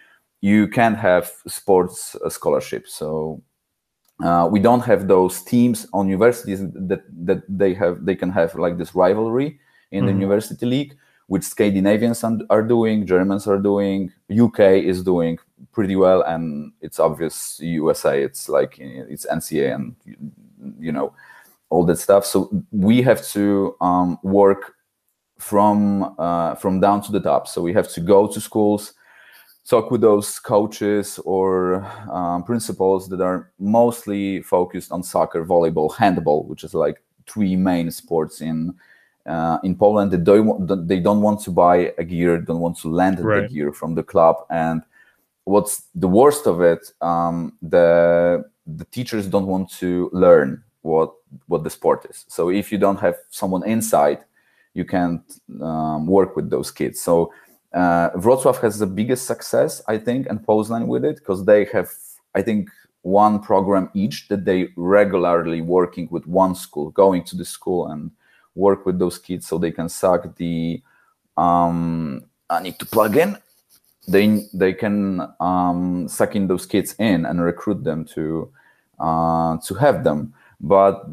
you 0.41 0.67
can't 0.67 0.97
have 0.97 1.31
sports 1.47 2.15
uh, 2.23 2.29
scholarship. 2.29 2.87
So 2.87 3.41
uh, 4.23 4.47
we 4.51 4.59
don't 4.59 4.81
have 4.85 5.07
those 5.07 5.41
teams 5.41 5.87
on 5.93 6.07
universities 6.07 6.59
that 6.89 7.01
that 7.25 7.41
they 7.49 7.73
have 7.73 8.05
they 8.05 8.15
can 8.15 8.29
have 8.31 8.55
like 8.55 8.77
this 8.77 8.95
rivalry 8.95 9.59
in 9.91 10.05
the 10.05 10.11
Mhm. 10.11 10.21
university 10.21 10.65
league 10.65 10.93
which 11.29 11.43
Scandinavians 11.43 12.23
and- 12.23 12.43
are 12.49 12.63
doing, 12.63 13.05
Germans 13.05 13.47
are 13.47 13.59
doing, 13.59 14.11
UK 14.29 14.59
is 14.91 15.03
doing 15.03 15.37
pretty 15.71 15.95
well, 15.95 16.21
and 16.23 16.71
it's 16.81 16.99
obvious 16.99 17.59
USA. 17.61 18.21
It's 18.21 18.49
like 18.49 18.77
it's 18.79 19.25
NCA 19.25 19.73
and 19.75 19.95
you 20.79 20.91
know 20.91 21.13
all 21.69 21.85
that 21.85 21.97
stuff. 21.99 22.25
So 22.25 22.49
we 22.71 23.01
have 23.01 23.25
to 23.29 23.75
um, 23.81 24.17
work 24.23 24.75
from 25.37 26.15
uh, 26.17 26.55
from 26.55 26.79
down 26.79 27.01
to 27.03 27.11
the 27.11 27.19
top. 27.19 27.47
So 27.47 27.61
we 27.61 27.73
have 27.73 27.89
to 27.93 28.01
go 28.01 28.27
to 28.27 28.39
schools, 28.41 28.93
talk 29.67 29.91
with 29.91 30.01
those 30.01 30.39
coaches 30.39 31.19
or 31.25 31.85
um, 32.11 32.43
principals 32.43 33.09
that 33.09 33.21
are 33.21 33.51
mostly 33.59 34.41
focused 34.41 34.91
on 34.91 35.03
soccer, 35.03 35.45
volleyball, 35.45 35.95
handball, 35.95 36.43
which 36.45 36.63
is 36.63 36.73
like 36.73 37.01
three 37.27 37.55
main 37.55 37.91
sports 37.91 38.41
in 38.41 38.73
uh, 39.25 39.57
in 39.63 39.75
Poland. 39.75 40.11
They 40.11 40.17
don't 40.17 40.45
want, 40.45 40.87
they 40.87 40.99
don't 40.99 41.21
want 41.21 41.41
to 41.41 41.51
buy 41.51 41.93
a 41.97 42.03
gear, 42.03 42.37
don't 42.39 42.61
want 42.61 42.77
to 42.79 42.87
lend 42.89 43.19
Right. 43.19 43.41
the 43.41 43.53
gear 43.53 43.71
from 43.73 43.93
the 43.95 44.03
club, 44.03 44.37
and 44.49 44.81
what's 45.47 45.83
the 45.95 46.07
worst 46.07 46.45
of 46.45 46.61
it? 46.61 46.91
Um, 47.01 47.53
the 47.61 48.43
the 48.65 48.85
teachers 48.85 49.27
don't 49.27 49.47
want 49.47 49.71
to 49.79 50.09
learn 50.11 50.63
what 50.81 51.13
what 51.47 51.63
the 51.63 51.69
sport 51.69 52.05
is. 52.09 52.25
So 52.27 52.49
if 52.49 52.71
you 52.71 52.77
don't 52.77 52.99
have 52.99 53.15
someone 53.29 53.63
inside, 53.65 54.19
you 54.73 54.85
can't 54.85 55.23
um, 55.61 56.05
work 56.05 56.35
with 56.35 56.49
those 56.49 56.69
kids. 56.71 57.01
So 57.01 57.31
uh, 57.73 58.09
Wrocław 58.11 58.59
has 58.61 58.79
the 58.79 58.87
biggest 58.87 59.25
success, 59.25 59.81
I 59.87 59.97
think, 59.97 60.27
and 60.29 60.45
Poznań 60.45 60.87
with 60.87 61.03
it 61.05 61.17
because 61.17 61.45
they 61.45 61.65
have, 61.65 61.89
I 62.35 62.41
think, 62.41 62.69
one 63.01 63.39
program 63.39 63.89
each 63.93 64.27
that 64.27 64.43
they 64.45 64.69
regularly 64.75 65.61
working 65.61 66.07
with 66.11 66.25
one 66.27 66.55
school, 66.55 66.89
going 66.91 67.23
to 67.25 67.35
the 67.37 67.45
school 67.45 67.87
and 67.87 68.11
work 68.55 68.85
with 68.85 68.99
those 68.99 69.17
kids 69.17 69.47
so 69.47 69.57
they 69.57 69.71
can 69.71 69.89
suck 69.89 70.35
the. 70.35 70.81
Um, 71.37 72.25
I 72.49 72.61
need 72.61 72.79
to 72.79 72.85
plug 72.85 73.15
in. 73.17 73.37
They 74.07 74.45
they 74.53 74.73
can 74.73 75.27
um, 75.39 76.07
suck 76.07 76.35
in 76.35 76.47
those 76.47 76.65
kids 76.65 76.95
in 76.97 77.25
and 77.25 77.43
recruit 77.43 77.83
them 77.83 78.05
to 78.15 78.49
uh, 78.99 79.57
to 79.57 79.75
have 79.75 80.03
them. 80.03 80.33
But 80.59 81.05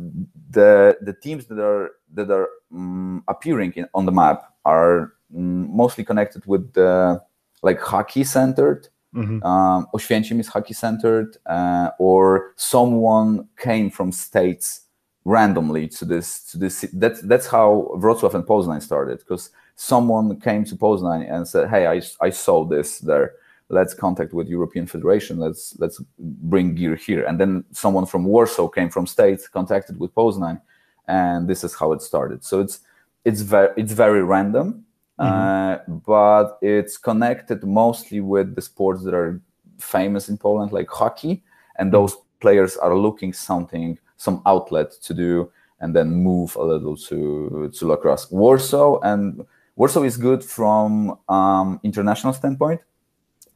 the 0.51 0.97
the 1.01 1.13
teams 1.13 1.47
that 1.47 1.59
are 1.59 1.91
that 2.15 2.31
are 2.31 2.49
um, 2.73 3.25
appearing 3.29 3.73
in, 3.77 3.89
on 3.95 4.07
the 4.07 4.13
map 4.13 4.55
are 4.65 5.13
mm, 5.35 5.69
mostly 5.69 6.05
connected 6.05 6.47
with 6.47 6.73
the 6.73 7.21
like 7.63 7.81
hockey 7.81 8.25
centered. 8.25 8.89
Mhm. 9.15 9.45
Um, 9.45 9.87
Oświęcim 9.95 10.41
is 10.41 10.49
hockey 10.49 10.75
centered, 10.75 11.37
uh, 11.47 11.91
or 11.99 12.53
someone 12.57 13.49
came 13.57 13.89
from 13.91 14.11
states 14.13 14.83
randomly 15.25 15.89
to 15.89 16.05
this 16.05 16.45
to 16.51 16.59
this. 16.59 16.85
That's 16.93 17.21
that's 17.23 17.47
how 17.47 17.91
Wrocław 17.97 18.35
and 18.35 18.45
Poznań 18.45 18.83
started 18.83 19.19
because 19.19 19.51
someone 19.77 20.41
came 20.41 20.65
to 20.65 20.77
Poznań 20.77 21.31
and 21.31 21.47
said, 21.47 21.69
"Hey, 21.69 21.87
I, 21.87 22.03
I 22.21 22.31
saw 22.31 22.65
this 22.65 22.99
there. 23.01 23.33
Let's 23.69 23.95
contact 23.95 24.33
with 24.33 24.49
European 24.49 24.87
Federation. 24.87 25.39
Let's 25.39 25.77
let's 25.79 26.01
bring 26.19 26.75
gear 26.75 26.97
here." 26.97 27.25
And 27.25 27.39
then 27.41 27.65
someone 27.73 28.07
from 28.07 28.25
Warsaw 28.25 28.69
came 28.69 28.91
from 28.91 29.07
states, 29.07 29.49
contacted 29.49 29.99
with 29.99 30.15
Poznań, 30.15 30.61
and 31.09 31.49
this 31.49 31.65
is 31.65 31.75
how 31.75 31.93
it 31.93 32.03
started. 32.03 32.45
So 32.45 32.61
it's 32.61 32.81
it's 33.25 33.41
very 33.41 33.71
it's 33.77 33.93
very 33.93 34.23
random, 34.23 34.85
uh, 35.19 35.79
but 35.89 36.59
it's 36.61 36.99
connected 36.99 37.65
mostly 37.65 38.21
with 38.21 38.55
the 38.55 38.63
sports 38.63 39.03
that 39.05 39.15
are 39.15 39.41
famous 39.79 40.29
in 40.29 40.37
Poland, 40.37 40.73
like 40.73 40.89
hockey, 40.89 41.43
and 41.79 41.93
those 41.93 42.17
players 42.41 42.77
are 42.77 42.97
looking 42.97 43.33
something 43.33 43.99
some 44.17 44.43
outlet 44.47 44.93
to 45.03 45.15
do 45.15 45.51
and 45.81 45.95
then 45.95 46.11
move 46.11 46.57
a 46.57 46.63
little 46.63 46.97
to 46.97 47.71
to 47.77 47.87
lacrosse. 47.87 48.31
Warsaw 48.31 49.01
and 49.01 49.45
Warsaw 49.77 50.03
is 50.05 50.17
good 50.17 50.45
from 50.45 51.19
um, 51.29 51.81
international 51.83 52.33
standpoint. 52.33 52.81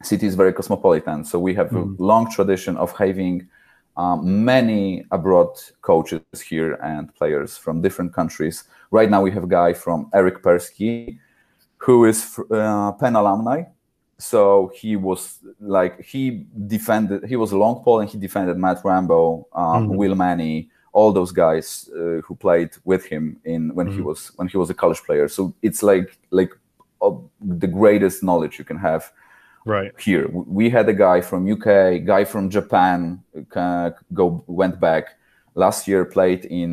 City 0.02 0.26
is 0.26 0.35
very 0.35 0.52
cosmopolitan, 0.52 1.24
so 1.24 1.38
we 1.38 1.54
have 1.54 1.70
Mhm. 1.70 1.98
a 1.98 2.02
long 2.02 2.31
tradition 2.31 2.76
of 2.76 2.92
having 2.96 3.48
um, 3.96 4.44
many 4.44 5.04
abroad 5.11 5.48
coaches 5.83 6.22
here 6.48 6.74
and 6.85 7.12
players 7.16 7.57
from 7.59 7.83
different 7.83 8.12
countries. 8.14 8.62
Right 8.92 9.11
now, 9.11 9.20
we 9.22 9.33
have 9.33 9.42
a 9.42 9.48
guy 9.48 9.72
from 9.72 10.09
Eric 10.14 10.40
Persky, 10.40 11.18
who 11.78 12.04
is 12.04 12.38
uh, 12.52 12.92
Penn 12.92 13.16
alumni. 13.16 13.64
So 14.18 14.70
he 14.74 14.94
was 14.94 15.40
like 15.61 16.00
he 16.04 16.46
defended. 16.68 17.24
He 17.24 17.35
was 17.37 17.50
a 17.52 17.59
long 17.59 17.83
pole 17.83 17.98
and 18.00 18.09
he 18.09 18.18
defended 18.18 18.57
Matt 18.57 18.85
Rambo, 18.85 19.48
um, 19.52 19.88
Mhm. 19.88 19.96
Will 19.96 20.14
Manny, 20.14 20.70
all 20.98 21.12
those 21.12 21.32
guys 21.44 21.66
uh, 22.00 22.20
who 22.26 22.34
played 22.46 22.70
with 22.84 23.04
him 23.12 23.24
in 23.44 23.62
when 23.76 23.87
he 23.94 24.00
Mhm. 24.00 24.04
was 24.08 24.20
when 24.38 24.48
he 24.52 24.58
was 24.62 24.70
a 24.70 24.74
college 24.82 25.02
player. 25.06 25.28
So 25.28 25.40
it's 25.62 25.82
like 25.92 26.08
like 26.38 26.52
uh, 27.06 27.16
the 27.61 27.70
greatest 27.80 28.22
knowledge 28.22 28.54
you 28.61 28.66
can 28.70 28.78
have 28.90 29.02
Right. 29.76 29.92
here. 30.08 30.26
We 30.61 30.70
had 30.76 30.87
a 30.88 30.92
guy 31.06 31.18
from 31.28 31.40
UK, 31.56 31.68
guy 32.14 32.24
from 32.32 32.44
Japan, 32.50 32.98
uh, 33.62 33.90
go 34.20 34.24
went 34.46 34.76
back 34.80 35.04
last 35.54 35.87
year, 35.88 36.04
played 36.04 36.42
in 36.61 36.72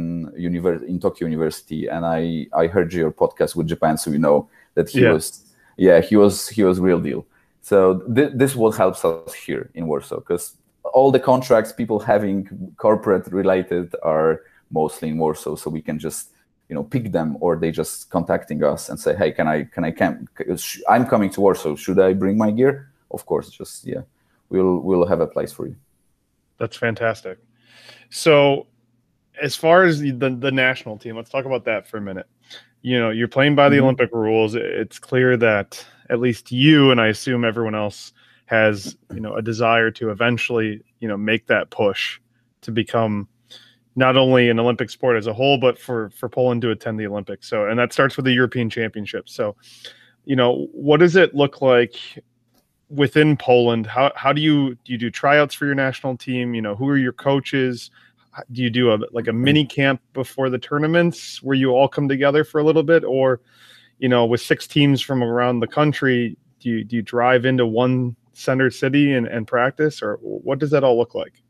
univer- 0.50 0.84
in 0.92 1.00
Tokyo 1.00 1.28
University, 1.28 1.82
and 1.94 2.02
I 2.20 2.22
I 2.64 2.68
heard 2.76 2.90
your 2.94 3.12
podcast 3.12 3.56
with 3.58 3.68
Japan, 3.74 3.98
so 3.98 4.12
you 4.12 4.20
know 4.28 4.38
that 4.76 4.90
he 4.90 5.02
Yeah. 5.02 5.14
was 5.16 5.26
yeah 5.78 5.98
he 6.10 6.16
was 6.24 6.36
he 6.58 6.64
was 6.70 6.80
real 6.80 7.02
deal. 7.10 7.22
So 7.62 7.76
th- 8.16 8.34
this 8.40 8.56
what 8.56 8.76
helps 8.84 9.02
us 9.06 9.34
here 9.48 9.64
in 9.74 9.84
Warsaw 9.88 10.20
because 10.24 10.46
all 10.96 11.12
the 11.12 11.20
contracts 11.20 11.72
people 11.82 12.00
having 12.00 12.38
corporate 12.78 13.28
related 13.42 13.88
are 14.02 14.42
mostly 14.72 15.10
in 15.10 15.18
Warsaw, 15.18 15.56
so 15.56 15.70
we 15.70 15.82
can 15.82 16.00
just 16.00 16.32
you 16.70 16.76
know 16.76 16.84
pick 16.84 17.12
them 17.12 17.38
or 17.42 17.56
they 17.58 17.72
just 17.72 18.10
contacting 18.10 18.64
us 18.64 18.90
and 18.90 19.00
say 19.00 19.14
hey 19.22 19.32
can 19.38 19.48
i 19.48 19.58
can 19.74 19.84
i 19.90 19.92
camp 19.92 20.16
i'm 20.94 21.06
coming 21.06 21.30
to 21.30 21.40
warsaw 21.40 21.76
should 21.76 22.00
i 22.00 22.12
bring 22.12 22.36
my 22.46 22.50
gear 22.50 22.90
of 23.12 23.22
course 23.30 23.48
just 23.60 23.86
yeah 23.86 24.02
we'll 24.50 24.78
we'll 24.88 25.06
have 25.06 25.22
a 25.22 25.28
place 25.36 25.54
for 25.58 25.68
you 25.68 25.76
That's 26.58 26.78
fantastic. 26.78 27.38
So, 28.10 28.66
as 29.48 29.56
far 29.56 29.84
as 29.84 30.00
the, 30.00 30.12
the 30.46 30.52
national 30.52 30.98
team, 30.98 31.16
let's 31.18 31.30
talk 31.30 31.46
about 31.46 31.66
that 31.66 31.82
for 31.90 31.98
a 31.98 32.02
minute. 32.02 32.28
You 32.82 32.98
know, 33.02 33.10
you're 33.18 33.34
playing 33.38 33.56
by 33.56 33.68
the 33.70 33.78
Mhm. 33.78 33.84
Olympic 33.84 34.12
rules. 34.14 34.56
It's 34.56 35.00
clear 35.00 35.38
that 35.38 35.86
at 36.10 36.20
least 36.20 36.52
you 36.52 36.92
and 36.92 37.00
I 37.06 37.08
assume 37.16 37.44
everyone 37.44 37.76
else 37.76 38.14
has, 38.46 38.96
you 39.14 39.20
know, 39.20 39.36
a 39.36 39.42
desire 39.42 39.92
to 39.92 40.12
eventually, 40.12 40.84
you 41.00 41.08
know, 41.08 41.18
make 41.18 41.48
that 41.48 41.70
push 41.70 42.20
to 42.62 42.72
become 42.72 43.28
not 43.96 44.18
only 44.18 44.50
an 44.50 44.60
Olympic 44.60 44.90
sport 44.90 45.18
as 45.18 45.28
a 45.28 45.34
whole, 45.34 45.58
but 45.58 45.80
for 45.80 46.10
for 46.12 46.30
Poland 46.30 46.62
to 46.62 46.72
attend 46.72 47.00
the 47.00 47.08
Olympics. 47.08 47.50
So, 47.50 47.68
and 47.68 47.80
that 47.80 47.94
starts 47.94 48.18
with 48.18 48.26
the 48.26 48.34
European 48.34 48.70
Championships. 48.70 49.34
So, 49.34 49.56
you 50.26 50.36
know, 50.36 50.68
what 50.74 51.00
does 51.00 51.16
it 51.16 51.34
look 51.34 51.62
like 51.62 51.96
within 52.90 53.38
Poland? 53.38 53.88
How 53.88 54.12
how 54.16 54.34
do 54.34 54.42
you 54.42 54.76
do 54.84 54.92
you 54.92 54.98
do 54.98 55.10
tryouts 55.10 55.56
for 55.56 55.66
your 55.66 55.76
national 55.76 56.18
team? 56.18 56.54
You 56.54 56.62
know, 56.62 56.76
who 56.76 56.88
are 56.90 56.98
your 56.98 57.14
coaches? 57.14 57.90
Do 58.52 58.62
you 58.62 58.70
do 58.70 58.94
a 58.94 59.00
like 59.12 59.28
a 59.28 59.34
mini 59.34 59.66
camp 59.66 60.02
before 60.14 60.50
the 60.50 60.60
tournaments 60.60 61.42
where 61.42 61.56
you 61.56 61.72
all 61.72 61.88
come 61.88 62.10
together 62.10 62.44
for 62.44 62.60
a 62.60 62.64
little 62.64 62.84
bit, 62.84 63.04
or 63.06 63.40
you 63.98 64.10
know, 64.10 64.26
with 64.26 64.42
six 64.42 64.68
teams 64.68 65.02
from 65.02 65.24
around 65.24 65.62
the 65.62 65.68
country, 65.68 66.38
do 66.60 66.70
you 66.70 66.84
do 66.84 66.98
you 66.98 67.02
drive 67.02 67.46
into 67.46 67.66
one 67.66 68.18
Center 68.36 68.70
City 68.70 69.14
and, 69.14 69.28
and 69.28 69.48
practice, 69.48 70.02
or 70.02 70.18
what 70.22 70.60
does 70.60 70.72
that 70.72 70.84
all 70.84 70.98
look 70.98 71.16
like? 71.16 71.42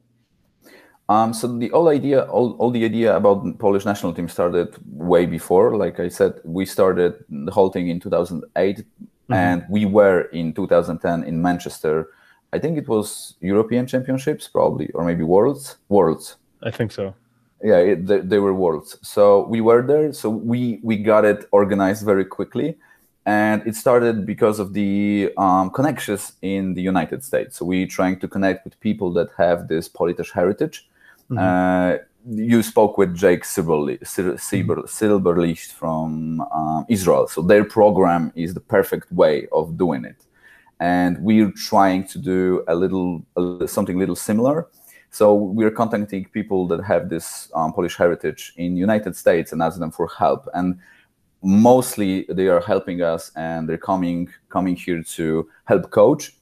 Um, 1.07 1.33
so 1.33 1.47
the 1.47 1.69
whole 1.69 1.89
idea, 1.89 2.23
all, 2.23 2.53
all 2.53 2.71
the 2.71 2.83
idea 2.83 3.15
about 3.15 3.59
Polish 3.59 3.85
national 3.85 4.13
team 4.13 4.27
started 4.27 4.75
way 4.87 5.25
before. 5.25 5.75
Like 5.75 5.99
I 5.99 6.09
said, 6.09 6.39
we 6.43 6.65
started 6.65 7.23
the 7.29 7.51
whole 7.51 7.69
thing 7.69 7.89
in 7.89 7.99
2008, 7.99 8.77
mm-hmm. 8.77 9.33
and 9.33 9.65
we 9.69 9.85
were 9.85 10.21
in 10.31 10.53
2010 10.53 11.23
in 11.23 11.41
Manchester. 11.41 12.09
I 12.53 12.59
think 12.59 12.77
it 12.77 12.87
was 12.87 13.35
European 13.41 13.85
Championships, 13.85 14.47
probably, 14.47 14.89
or 14.91 15.05
maybe 15.05 15.23
Worlds. 15.23 15.77
Worlds. 15.89 16.37
I 16.63 16.71
think 16.71 16.91
so. 16.91 17.13
Yeah, 17.63 17.77
it, 17.77 18.07
they, 18.07 18.19
they 18.19 18.39
were 18.39 18.53
Worlds. 18.53 18.97
So 19.01 19.45
we 19.47 19.61
were 19.61 19.85
there. 19.85 20.11
So 20.13 20.29
we 20.29 20.79
we 20.83 20.97
got 20.97 21.25
it 21.25 21.45
organized 21.51 22.05
very 22.05 22.25
quickly 22.25 22.77
and 23.25 23.65
it 23.65 23.75
started 23.75 24.25
because 24.25 24.59
of 24.59 24.73
the 24.73 25.31
um, 25.37 25.69
connections 25.71 26.33
in 26.41 26.73
the 26.73 26.81
United 26.81 27.23
States. 27.23 27.57
So 27.57 27.65
we're 27.65 27.87
trying 27.87 28.19
to 28.19 28.27
connect 28.27 28.65
with 28.65 28.79
people 28.79 29.11
that 29.13 29.29
have 29.37 29.67
this 29.67 29.87
Polish 29.87 30.31
heritage, 30.31 30.87
Mm-hmm. 31.29 31.37
Uh, 31.39 31.97
you 32.27 32.63
spoke 32.63 32.97
with 32.97 33.15
Jake 33.15 33.43
Silberlicht 33.43 33.99
mm-hmm. 34.01 35.77
from 35.77 36.41
um, 36.41 36.85
Israel. 36.89 37.27
So 37.27 37.41
their 37.41 37.63
program 37.63 38.31
is 38.35 38.53
the 38.53 38.59
perfect 38.59 39.11
way 39.11 39.47
of 39.51 39.77
doing 39.77 40.05
it. 40.05 40.17
And 40.79 41.17
we're 41.19 41.51
trying 41.51 42.07
to 42.07 42.19
do 42.19 42.63
a 42.67 42.75
little, 42.75 43.23
a, 43.37 43.67
something 43.67 43.97
little 43.97 44.15
similar. 44.15 44.67
So 45.09 45.33
we're 45.33 45.71
contacting 45.71 46.25
people 46.25 46.67
that 46.67 46.83
have 46.83 47.09
this 47.09 47.49
um, 47.55 47.71
Polish 47.73 47.95
heritage 47.95 48.53
in 48.57 48.75
United 48.75 49.15
States 49.15 49.53
and 49.53 49.61
ask 49.61 49.79
them 49.79 49.91
for 49.91 50.09
help. 50.17 50.49
And 50.53 50.79
mostly 51.45 52.25
they 52.27 52.47
are 52.47 52.59
helping 52.59 53.03
us 53.03 53.31
and 53.35 53.69
they're 53.69 53.77
coming 53.77 54.27
coming 54.49 54.75
here 54.75 55.03
to 55.03 55.47
help 55.65 55.91
coach. 55.91 56.33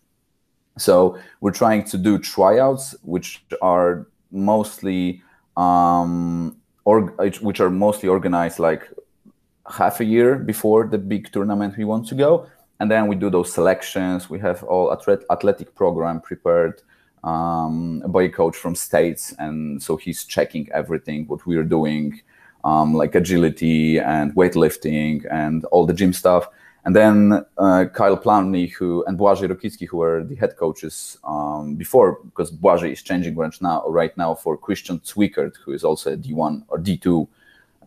So 0.78 1.20
we're 1.42 1.52
trying 1.52 1.84
to 1.86 1.98
do 1.98 2.18
tryouts, 2.18 2.96
which 3.04 3.44
are 3.62 4.08
mostly 4.32 5.22
um, 5.58 6.58
or 6.86 7.02
which 7.42 7.60
are 7.60 7.70
mostly 7.70 8.08
organized 8.10 8.60
like 8.60 8.90
half 9.70 10.00
a 10.00 10.06
year 10.06 10.36
before 10.36 10.88
the 10.88 10.98
big 10.98 11.32
tournament 11.32 11.78
we 11.78 11.84
want 11.84 12.08
to 12.08 12.16
go. 12.16 12.48
And 12.80 12.90
then 12.90 13.08
we 13.08 13.16
do 13.16 13.30
those 13.30 13.54
selections. 13.54 14.30
We 14.30 14.40
have 14.40 14.64
all 14.64 14.92
athletic 14.92 15.76
program 15.76 16.22
prepared 16.22 16.82
um, 17.24 18.00
by 18.08 18.24
a 18.24 18.30
coach 18.30 18.56
from 18.56 18.76
states. 18.76 19.34
And 19.38 19.82
so 19.82 19.96
he's 19.96 20.26
checking 20.26 20.70
everything 20.72 21.28
what 21.28 21.46
we're 21.46 21.64
doing 21.64 22.22
um, 22.64 22.94
like 22.94 23.16
agility 23.16 24.00
and 24.00 24.34
weightlifting 24.36 25.26
and 25.32 25.66
all 25.66 25.86
the 25.86 25.94
gym 25.94 26.14
stuff 26.14 26.48
and 26.86 26.96
then 26.96 27.46
uh, 27.58 27.86
Kyle 27.94 28.18
Plumley, 28.18 28.68
who 28.68 29.06
and 29.06 29.18
Błażej 29.18 29.48
Rokicki, 29.48 29.88
who 29.88 29.98
were 29.98 30.24
the 30.24 30.36
head 30.36 30.58
coaches 30.58 31.18
um, 31.24 31.76
before, 31.76 32.20
because 32.26 32.52
Błażej 32.52 32.92
is 32.92 33.02
changing 33.02 33.36
right 33.36 33.62
now, 33.62 33.88
right 33.88 34.16
now 34.18 34.36
for 34.36 34.58
Christian 34.58 35.00
Zwickert, 35.00 35.56
who 35.64 35.72
is 35.72 35.86
also 35.86 36.14
a 36.14 36.18
D1 36.18 36.64
or 36.68 36.80
D2 36.80 37.28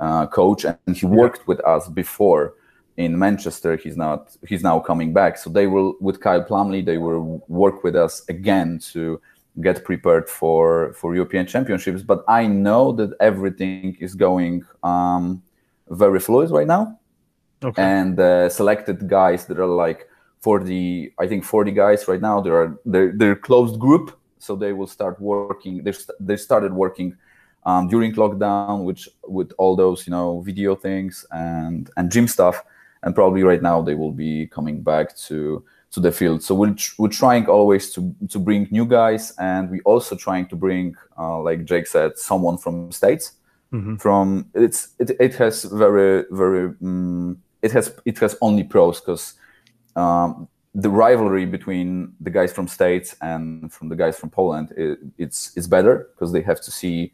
uh, 0.00 0.26
coach, 0.28 0.64
and 0.64 0.96
he 0.96 1.04
worked 1.04 1.40
yeah. 1.40 1.44
with 1.46 1.60
us 1.66 1.88
before 1.88 2.54
in 2.96 3.18
Manchester. 3.18 3.76
He's 3.76 3.98
not. 3.98 4.34
He's 4.48 4.62
now 4.62 4.80
coming 4.80 5.12
back. 5.12 5.36
So 5.36 5.50
they 5.50 5.66
will 5.66 5.96
with 6.00 6.20
Kyle 6.20 6.42
Plumley. 6.42 6.80
They 6.80 6.96
will 6.96 7.44
work 7.48 7.84
with 7.84 7.96
us 7.96 8.22
again 8.30 8.78
to 8.92 9.20
get 9.60 9.84
prepared 9.84 10.28
for 10.28 10.92
for 10.92 11.14
European 11.14 11.46
Championships. 11.46 12.02
But 12.02 12.24
I 12.28 12.46
know 12.46 12.92
that 12.92 13.10
everything 13.20 13.96
is 14.00 14.14
going 14.14 14.64
um, 14.82 15.42
very 15.88 16.20
fluid 16.20 16.50
right 16.50 16.66
now 16.66 16.98
okay. 17.62 17.82
and 17.82 18.18
uh, 18.18 18.48
selected 18.48 19.08
guys 19.08 19.46
that 19.46 19.58
are 19.58 19.66
like 19.66 20.08
40 20.40 21.14
i 21.18 21.26
think 21.26 21.44
40 21.44 21.70
guys 21.72 22.08
right 22.08 22.20
now 22.20 22.40
they 22.40 22.50
are 22.50 22.78
they're, 22.84 23.12
they're 23.12 23.36
closed 23.36 23.78
group 23.78 24.18
so 24.38 24.54
they 24.54 24.72
will 24.72 24.86
start 24.86 25.20
working 25.20 25.82
they, 25.82 25.92
they 26.20 26.36
started 26.36 26.72
working 26.72 27.16
um, 27.64 27.88
during 27.88 28.12
lockdown 28.14 28.84
which 28.84 29.08
with 29.26 29.52
all 29.58 29.74
those 29.74 30.06
you 30.06 30.10
know 30.10 30.40
video 30.40 30.74
things 30.74 31.24
and 31.32 31.90
and 31.96 32.10
gym 32.12 32.28
stuff 32.28 32.62
and 33.02 33.14
probably 33.14 33.42
right 33.42 33.62
now 33.62 33.80
they 33.82 33.94
will 33.94 34.12
be 34.12 34.46
coming 34.48 34.82
back 34.82 35.16
to 35.16 35.64
to 35.96 36.00
the 36.00 36.12
field 36.12 36.42
so 36.42 36.54
we're, 36.54 36.76
we're 36.98 37.09
trying 37.09 37.46
always 37.46 37.90
to 37.90 38.14
to 38.28 38.38
bring 38.38 38.68
new 38.70 38.85
guys 38.85 39.32
and 39.38 39.70
we 39.70 39.80
also 39.80 40.14
trying 40.14 40.46
to 40.46 40.54
bring 40.54 40.94
uh, 41.18 41.40
like 41.40 41.64
jake 41.64 41.87
said 41.87 42.18
someone 42.18 42.59
from 42.59 42.92
states 42.92 43.32
mm-hmm. 43.72 43.96
from 43.96 44.44
it's 44.52 44.88
it, 44.98 45.11
it 45.18 45.35
has 45.35 45.64
very 45.64 46.24
very 46.30 46.66
um, 46.82 47.40
it 47.62 47.72
has 47.72 47.94
it 48.04 48.18
has 48.18 48.37
only 48.42 48.62
pros 48.62 49.00
because 49.00 49.35
um, 49.96 50.46
the 50.74 50.90
rivalry 50.90 51.46
between 51.46 52.12
the 52.20 52.28
guys 52.28 52.52
from 52.52 52.68
states 52.68 53.16
and 53.22 53.72
from 53.72 53.88
the 53.88 53.96
guys 53.96 54.18
from 54.18 54.28
Poland 54.28 54.74
it, 54.76 54.98
it's 55.16 55.56
it's 55.56 55.66
better 55.66 56.11
because 56.12 56.30
they 56.30 56.42
have 56.42 56.61
to 56.61 56.70
see 56.70 57.11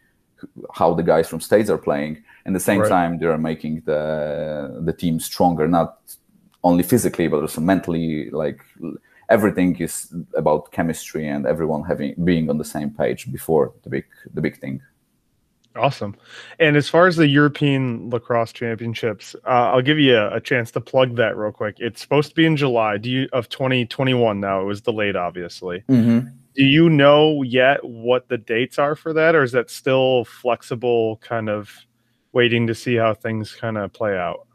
how 0.74 0.92
the 0.92 1.04
guys 1.04 1.28
from 1.28 1.40
states 1.40 1.70
are 1.70 1.78
playing. 1.78 2.22
And 2.44 2.54
at 2.54 2.58
the 2.58 2.64
same 2.64 2.80
right. 2.80 2.88
time, 2.88 3.18
they 3.18 3.26
are 3.26 3.38
making 3.38 3.82
the 3.84 4.80
the 4.84 4.92
team 4.92 5.20
stronger, 5.20 5.68
not 5.68 5.98
only 6.64 6.82
physically 6.82 7.28
but 7.28 7.40
also 7.40 7.60
mentally. 7.60 8.30
Like 8.30 8.60
everything 9.28 9.76
is 9.76 10.14
about 10.36 10.72
chemistry 10.72 11.26
and 11.28 11.46
everyone 11.46 11.84
having 11.84 12.14
being 12.24 12.50
on 12.50 12.58
the 12.58 12.64
same 12.64 12.90
page 12.90 13.30
before 13.32 13.72
the 13.82 13.90
big 13.90 14.04
the 14.34 14.40
big 14.40 14.58
thing. 14.58 14.80
Awesome. 15.74 16.14
And 16.58 16.76
as 16.76 16.88
far 16.88 17.06
as 17.06 17.16
the 17.16 17.26
European 17.26 18.10
Lacrosse 18.10 18.52
Championships, 18.52 19.34
uh, 19.46 19.70
I'll 19.72 19.80
give 19.80 19.98
you 19.98 20.16
a, 20.16 20.36
a, 20.36 20.40
chance 20.40 20.70
to 20.72 20.82
plug 20.82 21.16
that 21.16 21.34
real 21.34 21.50
quick. 21.50 21.76
It's 21.78 22.00
supposed 22.00 22.28
to 22.28 22.34
be 22.34 22.44
in 22.44 22.58
July 22.58 22.98
do 22.98 23.08
you, 23.08 23.28
of 23.32 23.48
2021 23.48 24.38
now. 24.38 24.60
It 24.60 24.64
was 24.64 24.82
delayed, 24.82 25.16
obviously. 25.16 25.82
Mm-hmm. 25.88 26.28
Do 26.54 26.64
you 26.64 26.90
know 26.90 27.42
yet 27.42 27.82
what 27.82 28.28
the 28.28 28.36
dates 28.36 28.78
are 28.78 28.94
for 28.94 29.14
that, 29.14 29.34
or 29.34 29.42
is 29.42 29.52
that 29.52 29.70
still 29.70 30.26
flexible, 30.26 31.16
kind 31.22 31.48
of 31.48 31.70
waiting 32.32 32.66
to 32.66 32.74
see 32.74 32.96
how 32.96 33.14
things 33.14 33.54
kind 33.54 33.78
of 33.78 33.94
play 33.94 34.18
out? 34.18 34.46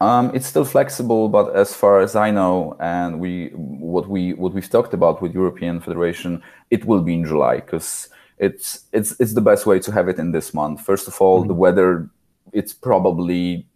Um, 0.00 0.30
it's 0.34 0.46
still 0.46 0.64
flexible, 0.64 1.28
but 1.28 1.54
as 1.54 1.74
far 1.74 2.00
as 2.00 2.16
I 2.16 2.30
know, 2.30 2.74
and 2.80 3.20
we 3.20 3.48
what 3.54 4.08
we 4.08 4.32
what 4.32 4.54
we've 4.54 4.68
talked 4.68 4.94
about 4.94 5.20
with 5.20 5.34
European 5.34 5.80
Federation, 5.80 6.42
it 6.70 6.86
will 6.86 7.02
be 7.02 7.14
in 7.14 7.24
July 7.26 7.56
because 7.56 8.08
it's 8.38 8.86
it's 8.92 9.14
it's 9.20 9.34
the 9.34 9.42
best 9.42 9.66
way 9.66 9.78
to 9.80 9.92
have 9.92 10.08
it 10.08 10.18
in 10.18 10.32
this 10.32 10.54
month. 10.54 10.80
First 10.80 11.06
of 11.06 11.20
all, 11.20 11.40
mm-hmm. 11.40 11.48
the 11.48 11.54
weather 11.54 12.08
it's 12.52 12.72
probably 12.72 13.66